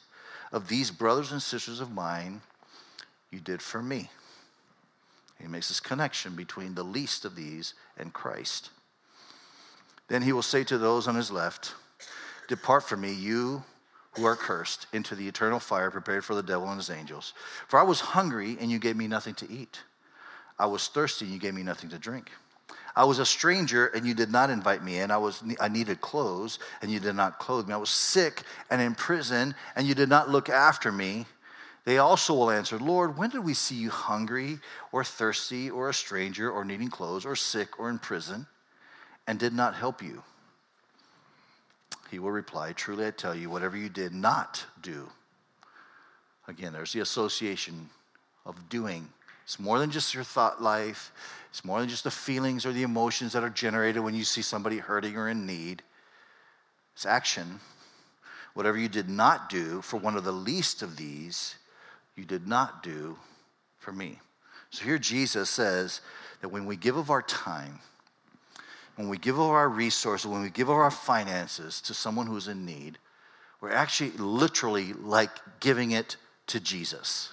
of 0.53 0.69
these 0.69 0.91
brothers 0.91 1.33
and 1.33 1.43
sisters 1.43 1.81
of 1.81 1.93
mine, 1.93 2.41
you 3.31 3.41
did 3.41 3.61
for 3.61 3.83
me. 3.83 4.09
He 5.39 5.49
makes 5.49 5.69
this 5.69 5.81
connection 5.81 6.35
between 6.35 6.75
the 6.75 6.83
least 6.83 7.27
of 7.27 7.37
these 7.37 7.75
and 7.99 8.15
Christ. 8.15 8.71
Then 10.09 10.23
he 10.23 10.33
will 10.33 10.41
say 10.41 10.65
to 10.65 10.79
those 10.79 11.07
on 11.07 11.15
his 11.15 11.31
left, 11.31 11.75
Depart 12.49 12.85
from 12.85 13.03
me, 13.03 13.13
you 13.13 13.65
who 14.13 14.25
are 14.25 14.37
cursed, 14.37 14.87
into 14.93 15.15
the 15.15 15.29
eternal 15.29 15.61
fire 15.61 15.91
prepared 15.91 16.25
for 16.25 16.35
the 16.35 16.43
devil 16.43 16.69
and 16.69 16.79
his 16.79 16.91
angels. 16.91 17.33
For 17.69 17.79
I 17.79 17.85
was 17.85 18.01
hungry, 18.01 18.57
and 18.61 18.71
you 18.71 18.79
gave 18.79 18.97
me 18.97 19.07
nothing 19.07 19.35
to 19.35 19.51
eat. 19.51 19.81
I 20.59 20.67
was 20.67 20.89
thirsty, 20.89 21.27
and 21.27 21.35
you 21.35 21.41
gave 21.41 21.55
me 21.55 21.63
nothing 21.63 21.91
to 21.91 21.99
drink. 21.99 22.31
I 22.97 23.05
was 23.05 23.19
a 23.19 23.27
stranger, 23.27 23.87
and 23.87 24.07
you 24.07 24.15
did 24.15 24.31
not 24.31 24.51
invite 24.51 24.83
me 24.83 24.99
in. 24.99 25.11
I, 25.11 25.17
was, 25.17 25.43
I 25.61 25.69
needed 25.69 26.01
clothes, 26.01 26.59
and 26.83 26.91
you 26.91 26.99
did 26.99 27.15
not 27.15 27.39
clothe 27.39 27.69
me. 27.69 27.75
I 27.75 27.79
was 27.79 27.91
sick 27.91 28.43
and 28.69 28.83
in 28.83 28.95
prison, 28.95 29.55
and 29.77 29.87
you 29.87 29.95
did 29.95 30.09
not 30.09 30.29
look 30.29 30.49
after 30.49 30.91
me. 30.91 31.27
They 31.85 31.99
also 31.99 32.35
will 32.35 32.51
answer, 32.51 32.79
Lord, 32.79 33.17
when 33.17 33.31
did 33.31 33.45
we 33.45 33.55
see 33.55 33.77
you 33.77 33.91
hungry 33.91 34.59
or 34.93 35.03
thirsty 35.03 35.71
or 35.71 35.89
a 35.89 35.95
stranger 35.95 36.51
or 36.51 36.65
needing 36.65 36.91
clothes 36.91 37.25
or 37.25 37.37
sick 37.37 37.81
or 37.81 37.89
in 37.89 37.99
prison 37.99 38.47
and 39.27 39.39
did 39.39 39.55
not 39.55 39.75
help 39.75 40.03
you? 40.03 40.23
He 42.11 42.19
will 42.19 42.31
reply, 42.31 42.73
Truly 42.73 43.07
I 43.07 43.11
tell 43.11 43.35
you, 43.35 43.49
whatever 43.51 43.77
you 43.77 43.89
did 43.89 44.13
not 44.13 44.65
do. 44.83 45.09
Again, 46.49 46.73
there's 46.73 46.93
the 46.93 47.01
association 47.01 47.89
of 48.45 48.69
doing. 48.69 49.09
It's 49.45 49.61
more 49.61 49.79
than 49.79 49.91
just 49.91 50.15
your 50.15 50.25
thought 50.25 50.63
life, 50.63 51.13
it's 51.51 51.65
more 51.65 51.81
than 51.81 51.89
just 51.89 52.05
the 52.05 52.11
feelings 52.11 52.67
or 52.67 52.73
the 52.73 52.83
emotions 52.83 53.33
that 53.33 53.45
are 53.45 53.51
generated 53.51 54.03
when 54.03 54.15
you 54.15 54.25
see 54.25 54.43
somebody 54.43 54.79
hurting 54.79 55.17
or 55.17 55.29
in 55.29 55.47
need. 55.47 55.83
It's 56.95 57.07
action. 57.07 57.61
Whatever 58.55 58.79
you 58.79 58.89
did 58.89 59.09
not 59.09 59.49
do 59.49 59.81
for 59.81 59.97
one 59.97 60.17
of 60.17 60.25
the 60.25 60.33
least 60.33 60.83
of 60.83 60.97
these, 60.97 61.55
you 62.17 62.25
did 62.25 62.47
not 62.47 62.83
do 62.83 63.17
for 63.79 63.93
me. 63.93 64.19
So 64.71 64.85
here 64.85 64.99
Jesus 64.99 65.51
says 65.51 66.01
that 66.41 66.49
when 66.49 66.67
we 66.67 66.77
give 66.77 66.97
of 66.97 67.11
our 67.11 67.23
time, 67.23 67.81
when 69.01 69.09
we 69.09 69.17
give 69.17 69.39
of 69.39 69.49
our 69.49 69.69
resources, 69.69 70.27
when 70.27 70.43
we 70.43 70.51
give 70.51 70.69
of 70.69 70.77
our 70.77 70.91
finances 70.91 71.81
to 71.81 71.95
someone 71.95 72.27
who's 72.27 72.49
in 72.49 72.67
need, 72.67 72.99
we're 73.63 73.73
actually 73.73 74.11
literally 74.11 74.93
like 74.93 75.31
giving 75.59 75.93
it 75.93 76.19
to 76.49 76.61
Jesus. 76.61 77.31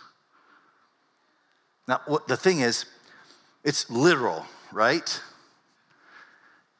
Now, 1.85 1.99
what, 2.05 2.25
the 2.29 2.37
thing 2.37 2.61
is, 2.61 2.85
it's 3.65 3.89
literal, 3.89 4.45
right? 4.71 5.21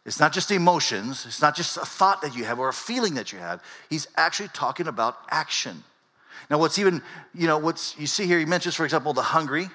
It's 0.05 0.21
not 0.21 0.31
just 0.31 0.51
emotions, 0.51 1.25
it's 1.25 1.41
not 1.41 1.53
just 1.53 1.75
a 1.75 1.81
thought 1.81 2.21
that 2.21 2.33
you 2.33 2.45
have 2.45 2.57
or 2.57 2.69
a 2.69 2.73
feeling 2.73 3.15
that 3.15 3.33
you 3.33 3.39
have. 3.39 3.61
He's 3.89 4.07
actually 4.15 4.49
talking 4.53 4.87
about 4.87 5.17
action. 5.29 5.83
Now, 6.49 6.59
what's 6.59 6.79
even, 6.79 7.01
you 7.33 7.47
know, 7.47 7.57
what's 7.57 7.97
you 7.99 8.07
see 8.07 8.25
here, 8.25 8.39
he 8.39 8.45
mentions, 8.45 8.75
for 8.75 8.85
example, 8.85 9.11
the 9.11 9.21
hungry. 9.21 9.69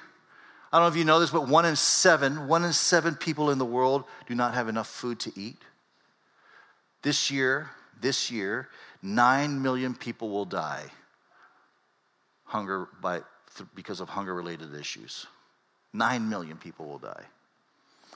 I 0.72 0.78
don't 0.78 0.84
know 0.84 0.88
if 0.88 0.96
you 0.96 1.04
know 1.04 1.20
this, 1.20 1.30
but 1.30 1.48
one 1.48 1.66
in 1.66 1.76
seven, 1.76 2.48
one 2.48 2.64
in 2.64 2.72
seven 2.72 3.14
people 3.14 3.50
in 3.50 3.58
the 3.58 3.64
world 3.64 4.04
do 4.26 4.34
not 4.34 4.54
have 4.54 4.68
enough 4.68 4.88
food 4.88 5.20
to 5.20 5.32
eat. 5.38 5.58
This 7.02 7.30
year, 7.30 7.68
this 8.00 8.30
year, 8.30 8.68
nine 9.02 9.60
million 9.60 9.94
people 9.94 10.30
will 10.30 10.46
die 10.46 10.84
hunger 12.44 12.88
by, 13.00 13.20
because 13.74 14.00
of 14.00 14.08
hunger 14.08 14.34
related 14.34 14.74
issues. 14.74 15.26
Nine 15.92 16.28
million 16.28 16.56
people 16.56 16.86
will 16.86 16.98
die. 16.98 17.24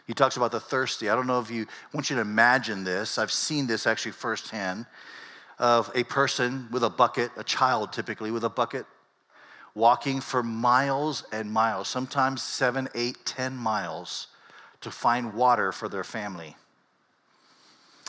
He 0.07 0.15
talks 0.15 0.37
about 0.37 0.53
the 0.53 0.61
thirsty. 0.61 1.09
I 1.09 1.15
don't 1.15 1.27
know 1.27 1.41
if 1.41 1.51
you 1.51 1.63
I 1.63 1.97
want 1.97 2.11
you 2.11 2.17
to 2.17 2.23
imagine 2.23 2.85
this. 2.85 3.19
I've 3.19 3.33
seen 3.33 3.67
this 3.67 3.87
actually 3.87 4.13
firsthand 4.13 4.87
of 5.59 5.91
a 5.95 6.05
person 6.05 6.69
with 6.71 6.85
a 6.85 6.91
bucket, 6.91 7.31
a 7.37 7.45
child 7.45 7.93
typically 7.93 8.31
with 8.31 8.45
a 8.45 8.51
bucket, 8.51 8.87
walking 9.77 10.23
for 10.23 10.43
miles 10.43 11.23
and 11.31 11.53
miles, 11.53 11.87
sometimes 11.87 12.43
seven, 12.43 12.89
eight, 12.95 13.19
ten 13.27 13.55
miles 13.55 14.29
to 14.81 14.91
find 14.91 15.35
water 15.35 15.71
for 15.71 15.87
their 15.87 16.03
family. 16.03 16.57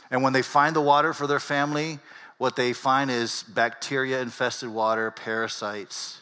And 0.10 0.24
when 0.24 0.32
they 0.32 0.42
find 0.42 0.74
the 0.74 0.82
water 0.82 1.12
for 1.12 1.28
their 1.28 1.42
family, 1.42 2.00
what 2.38 2.56
they 2.56 2.72
find 2.72 3.12
is 3.12 3.44
bacteria 3.44 4.22
infested 4.22 4.70
water, 4.70 5.12
parasites. 5.12 6.22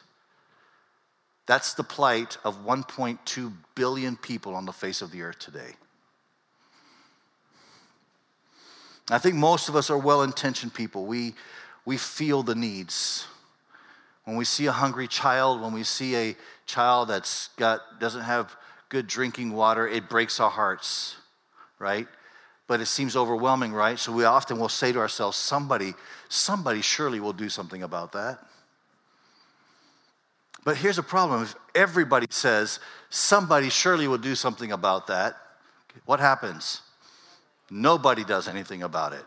That's 1.45 1.75
the 1.75 1.84
plight 1.84 2.38
of 2.43 2.65
1.2 2.65 3.53
billion 3.75 4.15
people 4.15 4.55
on 4.55 4.65
the 4.65 4.73
face 4.73 5.03
of 5.03 5.12
the 5.12 5.21
earth 5.21 5.38
today. 5.38 5.75
I 9.12 9.19
think 9.19 9.36
most 9.36 9.69
of 9.69 9.75
us 9.75 9.91
are 9.91 9.97
well 9.99 10.23
intentioned 10.23 10.73
people. 10.73 11.05
We, 11.05 11.36
we 11.86 11.97
feel 11.97 12.41
the 12.41 12.55
needs. 12.55 13.27
When 14.26 14.36
we 14.38 14.46
see 14.46 14.66
a 14.66 14.72
hungry 14.72 15.08
child, 15.08 15.62
when 15.62 15.72
we 15.72 15.84
see 15.84 16.16
a 16.16 16.36
child 16.66 17.10
that's 17.10 17.50
got, 17.58 18.00
doesn't 18.00 18.24
have 18.24 18.56
good 18.90 19.08
drinking 19.08 19.54
water, 19.54 19.88
it 19.88 20.10
breaks 20.10 20.40
our 20.40 20.50
hearts, 20.50 21.16
right? 21.80 22.08
But 22.68 22.82
it 22.82 22.88
seems 22.88 23.16
overwhelming, 23.16 23.72
right? 23.72 24.00
So 24.00 24.12
we 24.12 24.26
often 24.26 24.60
will 24.60 24.70
say 24.70 24.92
to 24.92 25.00
ourselves, 25.00 25.38
somebody, 25.38 25.94
somebody 26.28 26.82
surely 26.82 27.20
will 27.20 27.34
do 27.34 27.50
something 27.50 27.84
about 27.84 28.14
that. 28.14 28.40
But 30.64 30.78
here's 30.78 30.98
a 30.98 31.04
problem 31.04 31.44
if 31.44 31.56
everybody 31.76 32.26
says, 32.32 32.80
somebody 33.12 33.70
surely 33.70 34.08
will 34.08 34.18
do 34.18 34.34
something 34.34 34.72
about 34.72 35.08
that, 35.08 35.38
what 36.06 36.20
happens? 36.20 36.82
Nobody 37.70 38.24
does 38.24 38.48
anything 38.48 38.82
about 38.82 39.14
it. 39.14 39.26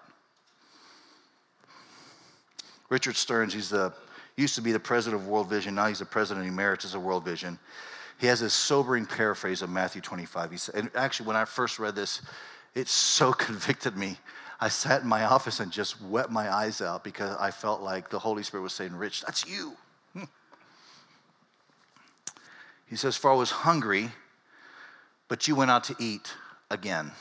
Richard 2.89 3.17
Stearns, 3.17 3.55
he's 3.55 3.69
the, 3.69 3.93
used 4.39 4.55
to 4.55 4.63
be 4.63 4.73
the 4.73 4.81
president 4.81 5.23
of 5.23 5.29
World 5.29 5.49
Vision, 5.49 5.75
now 5.75 5.87
he's 5.87 5.99
the 5.99 6.05
president 6.05 6.47
emeritus 6.47 6.95
of 6.95 7.03
World 7.03 7.25
Vision. 7.25 7.59
He 8.19 8.27
has 8.29 8.41
this 8.41 8.55
sobering 8.55 9.07
paraphrase 9.07 9.63
of 9.63 9.71
Matthew 9.71 10.01
25. 10.01 10.51
He 10.51 10.57
said, 10.57 10.75
and 10.75 10.91
actually, 10.95 11.27
when 11.27 11.37
I 11.37 11.45
first 11.45 11.79
read 11.79 11.95
this, 11.95 12.23
it 12.75 12.89
so 12.89 13.33
convicted 13.47 13.97
me. 13.97 14.17
I 14.61 14.69
sat 14.69 15.03
in 15.03 15.09
my 15.09 15.25
office 15.25 15.61
and 15.61 15.71
just 15.71 16.01
wept 16.03 16.31
my 16.31 16.53
eyes 16.53 16.81
out 16.81 17.05
because 17.05 17.37
I 17.39 17.51
felt 17.51 17.81
like 17.81 18.11
the 18.11 18.19
Holy 18.19 18.43
Spirit 18.43 18.63
was 18.63 18.73
saying, 18.73 18.95
Rich, 18.95 19.23
that's 19.23 19.47
you. 19.47 19.77
He 22.89 22.97
says, 22.97 23.17
For 23.17 23.31
I 23.31 23.35
was 23.35 23.51
hungry, 23.51 24.11
but 25.29 25.47
you 25.47 25.55
went 25.55 25.71
out 25.71 25.85
to 25.85 25.97
eat 25.99 26.33
again. 26.71 27.13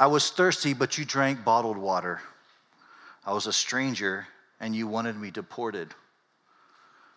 I 0.00 0.06
was 0.06 0.30
thirsty, 0.30 0.72
but 0.72 0.96
you 0.96 1.04
drank 1.04 1.44
bottled 1.44 1.76
water. 1.76 2.22
I 3.26 3.34
was 3.34 3.46
a 3.46 3.52
stranger 3.52 4.26
and 4.60 4.74
you 4.74 4.86
wanted 4.86 5.16
me 5.16 5.30
deported. 5.30 5.94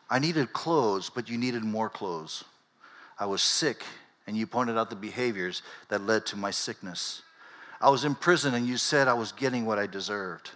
I 0.09 0.19
needed 0.19 0.53
clothes, 0.53 1.09
but 1.09 1.29
you 1.29 1.37
needed 1.37 1.63
more 1.63 1.89
clothes. 1.89 2.43
I 3.17 3.25
was 3.25 3.41
sick 3.41 3.83
and 4.27 4.37
you 4.37 4.45
pointed 4.47 4.77
out 4.77 4.89
the 4.89 4.95
behaviors 4.95 5.63
that 5.89 6.05
led 6.05 6.25
to 6.27 6.35
my 6.35 6.51
sickness. 6.51 7.21
I 7.79 7.89
was 7.89 8.05
in 8.05 8.15
prison 8.15 8.53
and 8.53 8.67
you 8.67 8.77
said 8.77 9.07
I 9.07 9.13
was 9.13 9.31
getting 9.31 9.65
what 9.65 9.79
I 9.79 9.87
deserved. 9.87 10.51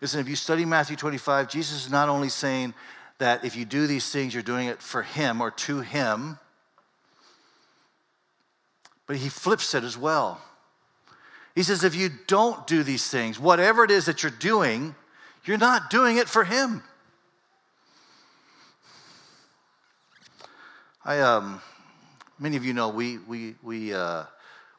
Listen, 0.00 0.20
if 0.20 0.28
you 0.28 0.36
study 0.36 0.64
Matthew 0.64 0.96
25, 0.96 1.48
Jesus 1.48 1.86
is 1.86 1.90
not 1.90 2.08
only 2.08 2.28
saying 2.28 2.72
that 3.18 3.44
if 3.44 3.56
you 3.56 3.64
do 3.64 3.86
these 3.86 4.10
things, 4.10 4.32
you're 4.32 4.42
doing 4.42 4.68
it 4.68 4.80
for 4.80 5.02
Him 5.02 5.40
or 5.40 5.50
to 5.50 5.80
Him, 5.80 6.38
but 9.06 9.16
He 9.16 9.28
flips 9.28 9.74
it 9.74 9.82
as 9.82 9.98
well. 9.98 10.40
He 11.54 11.64
says, 11.64 11.82
if 11.82 11.96
you 11.96 12.10
don't 12.28 12.64
do 12.68 12.84
these 12.84 13.10
things, 13.10 13.40
whatever 13.40 13.82
it 13.82 13.90
is 13.90 14.06
that 14.06 14.22
you're 14.22 14.30
doing, 14.30 14.94
you're 15.48 15.56
not 15.56 15.88
doing 15.88 16.18
it 16.18 16.28
for 16.28 16.44
Him. 16.44 16.82
I, 21.02 21.20
um, 21.20 21.62
many 22.38 22.58
of 22.58 22.66
you 22.66 22.74
know 22.74 22.90
we, 22.90 23.16
we, 23.16 23.54
we, 23.62 23.94
uh, 23.94 24.24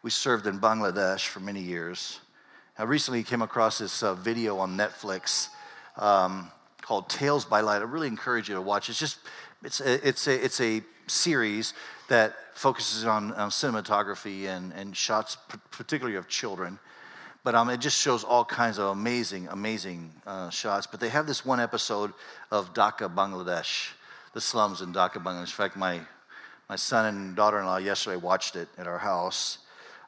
we 0.04 0.12
served 0.12 0.46
in 0.46 0.60
Bangladesh 0.60 1.26
for 1.26 1.40
many 1.40 1.62
years. 1.62 2.20
I 2.78 2.84
recently 2.84 3.24
came 3.24 3.42
across 3.42 3.80
this 3.80 4.04
uh, 4.04 4.14
video 4.14 4.60
on 4.60 4.78
Netflix 4.78 5.48
um, 5.98 6.52
called 6.84 7.10
Tales 7.10 7.46
by 7.46 7.62
Light. 7.62 7.82
I 7.82 7.86
really 7.86 8.08
encourage 8.08 8.48
you 8.48 8.54
to 8.54 8.62
watch. 8.62 8.90
It's 8.90 9.00
just 9.00 9.18
it's 9.64 9.82
a, 9.82 10.08
it's 10.08 10.28
a, 10.28 10.46
it's 10.46 10.62
a 10.62 10.84
series 11.08 11.74
that 12.10 12.36
focuses 12.54 13.06
on, 13.06 13.34
on 13.34 13.50
cinematography 13.50 14.46
and, 14.48 14.72
and 14.74 14.96
shots, 14.96 15.36
particularly 15.72 16.16
of 16.16 16.28
children. 16.28 16.78
But 17.44 17.56
um, 17.56 17.70
it 17.70 17.80
just 17.80 18.00
shows 18.00 18.24
all 18.24 18.44
kinds 18.44 18.78
of 18.78 18.88
amazing, 18.88 19.48
amazing 19.50 20.12
uh, 20.28 20.50
shots. 20.50 20.88
But 20.88 21.00
they 21.00 21.10
have 21.10 21.26
this 21.26 21.46
one 21.46 21.60
episode 21.60 22.14
of 22.52 22.74
Dhaka, 22.74 23.14
Bangladesh, 23.14 23.92
the 24.34 24.42
slums 24.42 24.82
in 24.82 24.94
Dhaka, 24.94 25.24
Bangladesh. 25.24 25.42
In 25.42 25.48
fact, 25.48 25.78
my, 25.78 26.02
my 26.68 26.76
son 26.76 27.06
and 27.06 27.36
daughter 27.36 27.60
in 27.60 27.66
law 27.66 27.78
yesterday 27.78 28.18
watched 28.18 28.56
it 28.56 28.68
at 28.78 28.88
our 28.88 28.98
house. 28.98 29.60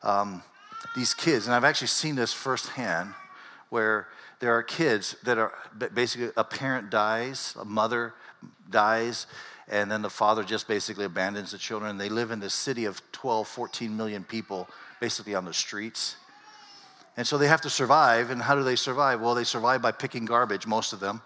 Um, 0.04 0.44
these 0.96 1.14
kids, 1.14 1.46
and 1.46 1.56
I've 1.56 1.64
actually 1.64 1.88
seen 1.88 2.16
this 2.16 2.34
firsthand, 2.34 3.14
where 3.70 4.08
there 4.40 4.54
are 4.58 4.64
kids 4.64 5.16
that 5.24 5.38
are 5.38 5.54
basically 5.94 6.32
a 6.36 6.44
parent 6.44 6.90
dies, 6.90 7.56
a 7.60 7.64
mother 7.64 8.14
dies, 8.70 9.28
and 9.70 9.90
then 9.90 10.02
the 10.02 10.10
father 10.10 10.44
just 10.44 10.68
basically 10.68 11.06
abandons 11.06 11.52
the 11.52 11.58
children. 11.58 11.98
They 11.98 12.10
live 12.10 12.32
in 12.32 12.40
this 12.40 12.54
city 12.54 12.86
of 12.86 13.02
12, 13.14 13.48
14 13.48 13.96
million 13.96 14.24
people, 14.24 14.68
basically 15.00 15.36
on 15.36 15.46
the 15.46 15.54
streets. 15.54 16.18
And 17.18 17.28
so 17.28 17.38
they 17.38 17.48
have 17.48 17.62
to 17.62 17.70
survive. 17.70 18.30
And 18.30 18.42
how 18.42 18.56
do 18.56 18.64
they 18.64 18.76
survive? 18.76 19.22
Well, 19.22 19.36
they 19.36 19.44
survive 19.44 19.82
by 19.82 19.92
picking 19.92 20.26
garbage, 20.26 20.66
most 20.66 20.94
of 20.94 21.00
them. 21.00 21.22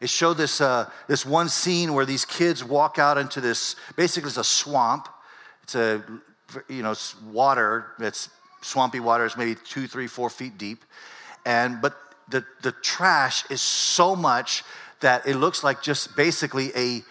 It 0.00 0.10
showed 0.10 0.34
this, 0.34 0.60
uh, 0.60 0.88
this 1.08 1.26
one 1.26 1.48
scene 1.48 1.92
where 1.92 2.06
these 2.06 2.24
kids 2.24 2.62
walk 2.62 2.98
out 2.98 3.18
into 3.18 3.40
this 3.40 3.74
basically, 3.96 4.28
it's 4.28 4.36
a 4.36 4.44
swamp. 4.44 5.08
It's 5.64 5.74
a, 5.74 6.02
you 6.68 6.82
know, 6.82 6.92
it's 6.92 7.20
water 7.22 7.92
that's 7.98 8.30
swampy 8.60 9.00
water 9.00 9.26
It's 9.26 9.36
maybe 9.36 9.54
two, 9.54 9.86
three, 9.86 10.06
four 10.06 10.30
feet 10.30 10.56
deep. 10.56 10.84
And 11.44 11.80
but 11.80 11.96
the, 12.28 12.44
the 12.62 12.72
trash 12.72 13.44
is 13.50 13.60
so 13.60 14.14
much 14.14 14.62
that 15.00 15.26
it 15.26 15.36
looks 15.36 15.64
like 15.64 15.82
just 15.82 16.16
basically 16.16 16.70
a, 16.74 17.02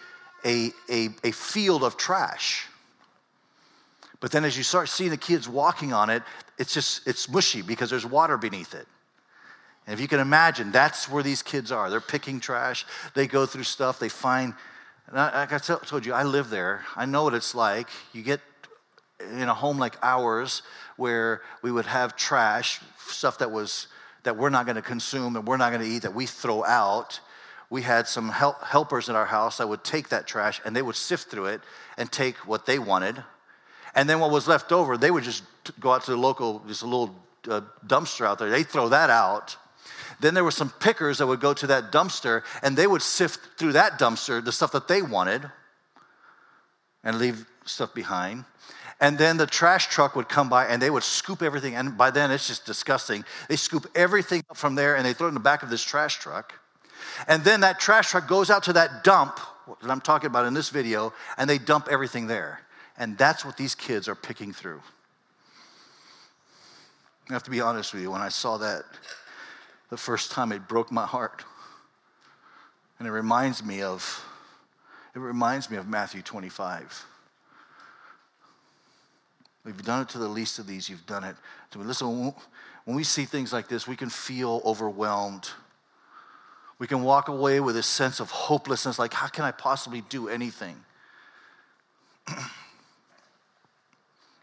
a, 0.44 0.70
a, 0.90 1.08
a 1.24 1.32
field 1.32 1.82
of 1.82 1.96
trash. 1.96 2.66
But 4.20 4.32
then 4.32 4.44
as 4.44 4.56
you 4.56 4.62
start 4.62 4.88
seeing 4.88 5.10
the 5.10 5.16
kids 5.16 5.48
walking 5.48 5.92
on 5.92 6.10
it, 6.10 6.22
it's 6.58 6.74
just 6.74 7.06
it's 7.06 7.28
mushy 7.28 7.62
because 7.62 7.90
there's 7.90 8.06
water 8.06 8.36
beneath 8.36 8.74
it. 8.74 8.86
And 9.86 9.94
if 9.94 10.00
you 10.00 10.08
can 10.08 10.20
imagine, 10.20 10.70
that's 10.70 11.08
where 11.08 11.22
these 11.22 11.42
kids 11.42 11.72
are. 11.72 11.88
They're 11.88 12.00
picking 12.00 12.40
trash. 12.40 12.84
They 13.14 13.26
go 13.26 13.46
through 13.46 13.62
stuff. 13.62 13.98
They 13.98 14.10
find. 14.10 14.52
like 15.12 15.52
I 15.52 15.58
told 15.58 16.04
you, 16.04 16.12
I 16.12 16.24
live 16.24 16.50
there. 16.50 16.82
I 16.94 17.06
know 17.06 17.24
what 17.24 17.32
it's 17.32 17.54
like. 17.54 17.88
You 18.12 18.22
get 18.22 18.40
in 19.20 19.48
a 19.48 19.54
home 19.54 19.78
like 19.78 19.96
ours 20.02 20.62
where 20.96 21.40
we 21.62 21.72
would 21.72 21.86
have 21.86 22.16
trash, 22.16 22.80
stuff 22.98 23.38
that 23.38 23.50
was 23.50 23.88
that 24.24 24.36
we're 24.36 24.50
not 24.50 24.66
going 24.66 24.76
to 24.76 24.82
consume 24.82 25.36
and 25.36 25.46
we're 25.46 25.56
not 25.56 25.72
going 25.72 25.82
to 25.82 25.88
eat 25.88 26.02
that 26.02 26.14
we 26.14 26.26
throw 26.26 26.64
out. 26.64 27.20
We 27.70 27.82
had 27.82 28.08
some 28.08 28.28
help, 28.28 28.62
helpers 28.62 29.08
in 29.08 29.16
our 29.16 29.24
house 29.24 29.58
that 29.58 29.68
would 29.68 29.84
take 29.84 30.10
that 30.10 30.26
trash 30.26 30.60
and 30.64 30.74
they 30.74 30.82
would 30.82 30.96
sift 30.96 31.30
through 31.30 31.46
it 31.46 31.60
and 31.96 32.10
take 32.10 32.36
what 32.46 32.66
they 32.66 32.78
wanted. 32.78 33.22
And 33.94 34.08
then 34.08 34.20
what 34.20 34.30
was 34.30 34.46
left 34.46 34.72
over, 34.72 34.96
they 34.96 35.10
would 35.10 35.24
just 35.24 35.44
go 35.80 35.92
out 35.92 36.04
to 36.04 36.12
the 36.12 36.16
local, 36.16 36.62
just 36.66 36.82
a 36.82 36.86
little 36.86 37.14
uh, 37.48 37.62
dumpster 37.86 38.26
out 38.26 38.38
there. 38.38 38.50
They'd 38.50 38.68
throw 38.68 38.88
that 38.88 39.10
out. 39.10 39.56
Then 40.20 40.34
there 40.34 40.44
were 40.44 40.50
some 40.50 40.70
pickers 40.70 41.18
that 41.18 41.26
would 41.26 41.40
go 41.40 41.54
to 41.54 41.66
that 41.68 41.92
dumpster 41.92 42.42
and 42.62 42.76
they 42.76 42.86
would 42.86 43.02
sift 43.02 43.58
through 43.58 43.72
that 43.72 43.98
dumpster 43.98 44.44
the 44.44 44.52
stuff 44.52 44.72
that 44.72 44.88
they 44.88 45.00
wanted 45.00 45.48
and 47.04 47.18
leave 47.18 47.46
stuff 47.64 47.94
behind. 47.94 48.44
And 49.00 49.16
then 49.16 49.36
the 49.36 49.46
trash 49.46 49.86
truck 49.86 50.16
would 50.16 50.28
come 50.28 50.48
by 50.48 50.66
and 50.66 50.82
they 50.82 50.90
would 50.90 51.04
scoop 51.04 51.40
everything. 51.40 51.76
And 51.76 51.96
by 51.96 52.10
then, 52.10 52.32
it's 52.32 52.48
just 52.48 52.66
disgusting. 52.66 53.24
They 53.48 53.54
scoop 53.54 53.86
everything 53.94 54.42
up 54.50 54.56
from 54.56 54.74
there 54.74 54.96
and 54.96 55.06
they 55.06 55.12
throw 55.12 55.26
it 55.26 55.30
in 55.30 55.34
the 55.34 55.40
back 55.40 55.62
of 55.62 55.70
this 55.70 55.84
trash 55.84 56.18
truck. 56.18 56.54
And 57.28 57.44
then 57.44 57.60
that 57.60 57.78
trash 57.78 58.10
truck 58.10 58.26
goes 58.26 58.50
out 58.50 58.64
to 58.64 58.72
that 58.74 59.04
dump 59.04 59.38
that 59.82 59.90
I'm 59.90 60.00
talking 60.00 60.26
about 60.26 60.46
in 60.46 60.54
this 60.54 60.70
video, 60.70 61.12
and 61.36 61.48
they 61.48 61.58
dump 61.58 61.88
everything 61.90 62.26
there. 62.26 62.60
And 62.98 63.16
that's 63.16 63.44
what 63.44 63.56
these 63.56 63.76
kids 63.76 64.08
are 64.08 64.16
picking 64.16 64.52
through. 64.52 64.82
I 67.30 67.32
have 67.32 67.44
to 67.44 67.50
be 67.50 67.60
honest 67.60 67.94
with 67.94 68.02
you, 68.02 68.10
when 68.10 68.20
I 68.20 68.28
saw 68.28 68.58
that 68.58 68.82
the 69.90 69.96
first 69.96 70.32
time, 70.32 70.50
it 70.50 70.66
broke 70.66 70.90
my 70.90 71.06
heart. 71.06 71.44
And 72.98 73.06
it 73.06 73.12
reminds 73.12 73.64
me 73.64 73.82
of, 73.82 74.24
it 75.14 75.20
reminds 75.20 75.70
me 75.70 75.76
of 75.76 75.86
Matthew 75.88 76.22
25. 76.22 77.06
We've 79.64 79.84
done 79.84 80.02
it 80.02 80.08
to 80.10 80.18
the 80.18 80.28
least 80.28 80.58
of 80.58 80.66
these, 80.66 80.88
you've 80.88 81.06
done 81.06 81.24
it. 81.24 81.36
So 81.72 81.80
listen, 81.80 82.34
when 82.84 82.96
we 82.96 83.04
see 83.04 83.24
things 83.26 83.52
like 83.52 83.68
this, 83.68 83.86
we 83.86 83.96
can 83.96 84.08
feel 84.08 84.62
overwhelmed. 84.64 85.50
We 86.78 86.86
can 86.86 87.02
walk 87.02 87.28
away 87.28 87.60
with 87.60 87.76
a 87.76 87.82
sense 87.82 88.18
of 88.18 88.30
hopelessness 88.30 88.98
like, 88.98 89.12
how 89.12 89.28
can 89.28 89.44
I 89.44 89.50
possibly 89.50 90.00
do 90.08 90.28
anything? 90.28 90.76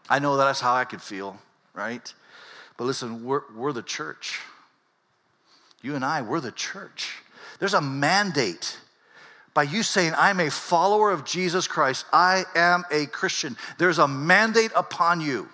I 0.08 0.18
know 0.18 0.36
that's 0.36 0.60
how 0.60 0.74
I 0.74 0.84
could 0.84 1.02
feel, 1.02 1.38
right? 1.74 2.12
But 2.76 2.84
listen, 2.84 3.24
we're, 3.24 3.42
we're 3.54 3.72
the 3.72 3.82
church. 3.82 4.40
You 5.82 5.94
and 5.94 6.04
I, 6.04 6.22
we're 6.22 6.40
the 6.40 6.52
church. 6.52 7.18
There's 7.58 7.74
a 7.74 7.80
mandate 7.80 8.78
by 9.54 9.62
you 9.62 9.82
saying, 9.82 10.12
I'm 10.18 10.38
a 10.40 10.50
follower 10.50 11.10
of 11.10 11.24
Jesus 11.24 11.66
Christ, 11.66 12.04
I 12.12 12.44
am 12.54 12.84
a 12.90 13.06
Christian, 13.06 13.56
there's 13.78 13.98
a 13.98 14.06
mandate 14.06 14.70
upon 14.76 15.22
you 15.22 15.48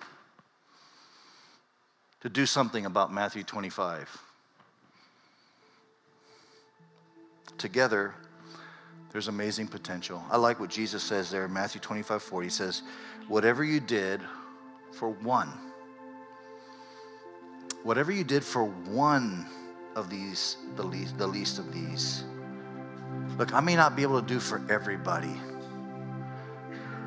to 2.19 2.29
do 2.29 2.45
something 2.45 2.85
about 2.85 3.13
Matthew 3.13 3.43
25. 3.43 4.21
Together, 7.57 8.13
there's 9.13 9.29
amazing 9.29 9.67
potential. 9.67 10.21
I 10.29 10.35
like 10.35 10.59
what 10.59 10.69
Jesus 10.69 11.01
says 11.01 11.31
there 11.31 11.45
in 11.45 11.53
Matthew 11.53 11.79
25 11.79 12.21
40. 12.21 12.45
He 12.45 12.49
says, 12.49 12.81
Whatever 13.29 13.63
you 13.63 13.79
did 13.79 14.19
for 14.93 15.09
one, 15.09 15.49
whatever 17.83 18.11
you 18.11 18.23
did 18.23 18.43
for 18.43 18.65
one 18.65 19.45
of 19.95 20.09
these, 20.09 20.57
the 20.75 20.83
least, 20.83 21.17
the 21.17 21.27
least 21.27 21.59
of 21.59 21.73
these, 21.73 22.23
Look, 23.37 23.53
I 23.53 23.61
may 23.61 23.75
not 23.75 23.95
be 23.95 24.03
able 24.03 24.21
to 24.21 24.27
do 24.27 24.39
for 24.39 24.61
everybody, 24.69 25.33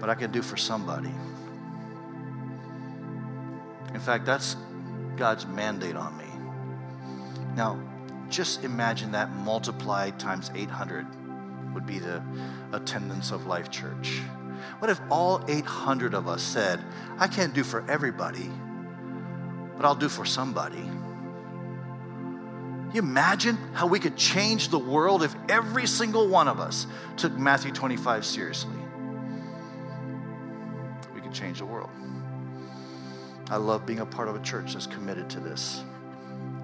but 0.01 0.11
I 0.11 0.15
can 0.15 0.33
do 0.33 0.43
for 0.43 0.57
somebody. 0.57 1.13
In 3.95 4.01
fact, 4.01 4.27
that's 4.27 4.57
God's 5.17 5.47
mandate 5.47 5.97
on 5.97 6.17
me. 6.19 6.25
Now, 7.55 7.81
just 8.29 8.65
imagine 8.65 9.13
that 9.13 9.31
multiplied 9.37 10.19
times 10.19 10.51
800 10.55 11.07
would 11.75 11.87
be 11.87 12.01
the 12.01 12.23
attendance 12.73 13.31
of 13.31 13.47
Life 13.47 13.71
Church. 13.71 14.21
What 14.79 14.91
if 14.91 15.01
all 15.11 15.45
800 15.49 16.15
of 16.15 16.29
us 16.29 16.43
said, 16.43 16.81
I 17.19 17.27
can't 17.27 17.55
do 17.55 17.65
for 17.65 17.89
everybody, 17.91 18.51
but 19.77 19.85
I'll 19.85 19.95
do 19.95 20.09
for 20.09 20.25
somebody? 20.25 20.91
you 22.97 23.03
imagine 23.03 23.59
how 23.75 23.87
we 23.87 23.99
could 23.99 24.17
change 24.17 24.71
the 24.71 24.79
world 24.79 25.23
if 25.23 25.35
every 25.51 25.87
single 25.87 26.29
one 26.29 26.49
of 26.49 26.59
us 26.59 26.87
took 27.19 27.33
Matthew 27.37 27.71
25 27.71 28.25
seriously? 28.25 28.79
We 31.15 31.21
could 31.21 31.35
change 31.35 31.59
the 31.59 31.67
world. 31.67 31.91
I 33.51 33.57
love 33.57 33.85
being 33.85 34.01
a 34.01 34.07
part 34.07 34.29
of 34.29 34.35
a 34.35 34.41
church 34.41 34.73
that's 34.73 34.87
committed 34.87 35.29
to 35.31 35.41
this. 35.41 35.85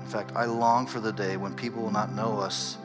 In 0.00 0.07
fact, 0.07 0.33
I 0.35 0.46
long 0.46 0.87
for 0.87 1.00
the 1.00 1.12
day 1.12 1.37
when 1.37 1.55
people 1.55 1.83
will 1.83 1.92
not 1.92 2.14
know 2.14 2.38
us 2.38 2.78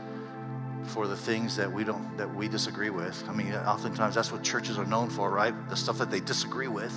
for 0.85 1.07
the 1.07 1.17
things 1.17 1.55
that 1.57 1.71
we 1.71 1.83
don't 1.83 2.17
that 2.17 2.33
we 2.33 2.47
disagree 2.47 2.89
with. 2.89 3.23
I 3.27 3.33
mean, 3.33 3.53
oftentimes 3.53 4.15
that's 4.15 4.31
what 4.31 4.43
churches 4.43 4.77
are 4.77 4.85
known 4.85 5.09
for, 5.09 5.29
right? 5.29 5.53
The 5.69 5.75
stuff 5.75 5.97
that 5.97 6.09
they 6.11 6.19
disagree 6.19 6.67
with. 6.67 6.93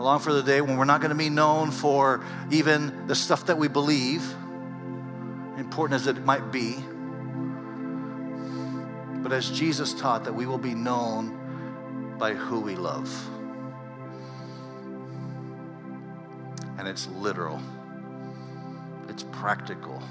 I 0.00 0.02
long 0.02 0.20
for 0.20 0.32
the 0.32 0.42
day 0.42 0.62
when 0.62 0.78
we're 0.78 0.86
not 0.86 1.02
going 1.02 1.10
to 1.10 1.14
be 1.14 1.28
known 1.28 1.70
for 1.70 2.24
even 2.50 3.06
the 3.06 3.14
stuff 3.14 3.46
that 3.46 3.58
we 3.58 3.68
believe, 3.68 4.22
important 5.58 6.00
as 6.00 6.06
it 6.06 6.24
might 6.24 6.50
be. 6.50 6.76
But 9.22 9.32
as 9.32 9.50
Jesus 9.50 9.92
taught, 9.92 10.24
that 10.24 10.34
we 10.34 10.46
will 10.46 10.56
be 10.56 10.74
known 10.74 12.16
by 12.18 12.32
who 12.32 12.60
we 12.60 12.76
love. 12.76 13.10
And 16.78 16.88
it's 16.88 17.06
literal, 17.08 17.60
it's 19.08 19.24
practical, 19.24 20.02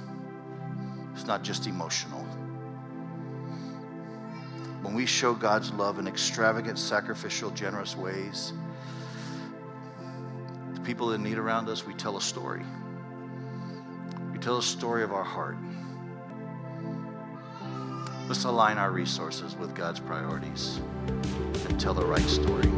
it's 1.19 1.27
not 1.27 1.43
just 1.43 1.67
emotional. 1.67 2.21
When 4.81 4.93
we 4.93 5.05
show 5.05 5.33
God's 5.33 5.69
love 5.73 5.99
in 5.99 6.07
extravagant, 6.07 6.79
sacrificial, 6.79 7.51
generous 7.51 7.97
ways, 7.97 8.53
the 10.73 10.79
people 10.79 11.11
in 11.11 11.21
need 11.21 11.37
around 11.37 11.67
us, 11.67 11.85
we 11.85 11.93
tell 11.93 12.15
a 12.15 12.21
story. 12.21 12.63
We 14.31 14.39
tell 14.39 14.59
a 14.59 14.63
story 14.63 15.03
of 15.03 15.11
our 15.11 15.25
heart. 15.25 15.57
Let's 18.29 18.45
align 18.45 18.77
our 18.77 18.91
resources 18.91 19.57
with 19.57 19.75
God's 19.75 19.99
priorities 19.99 20.79
and 21.67 21.77
tell 21.77 21.93
the 21.93 22.05
right 22.05 22.21
story. 22.21 22.69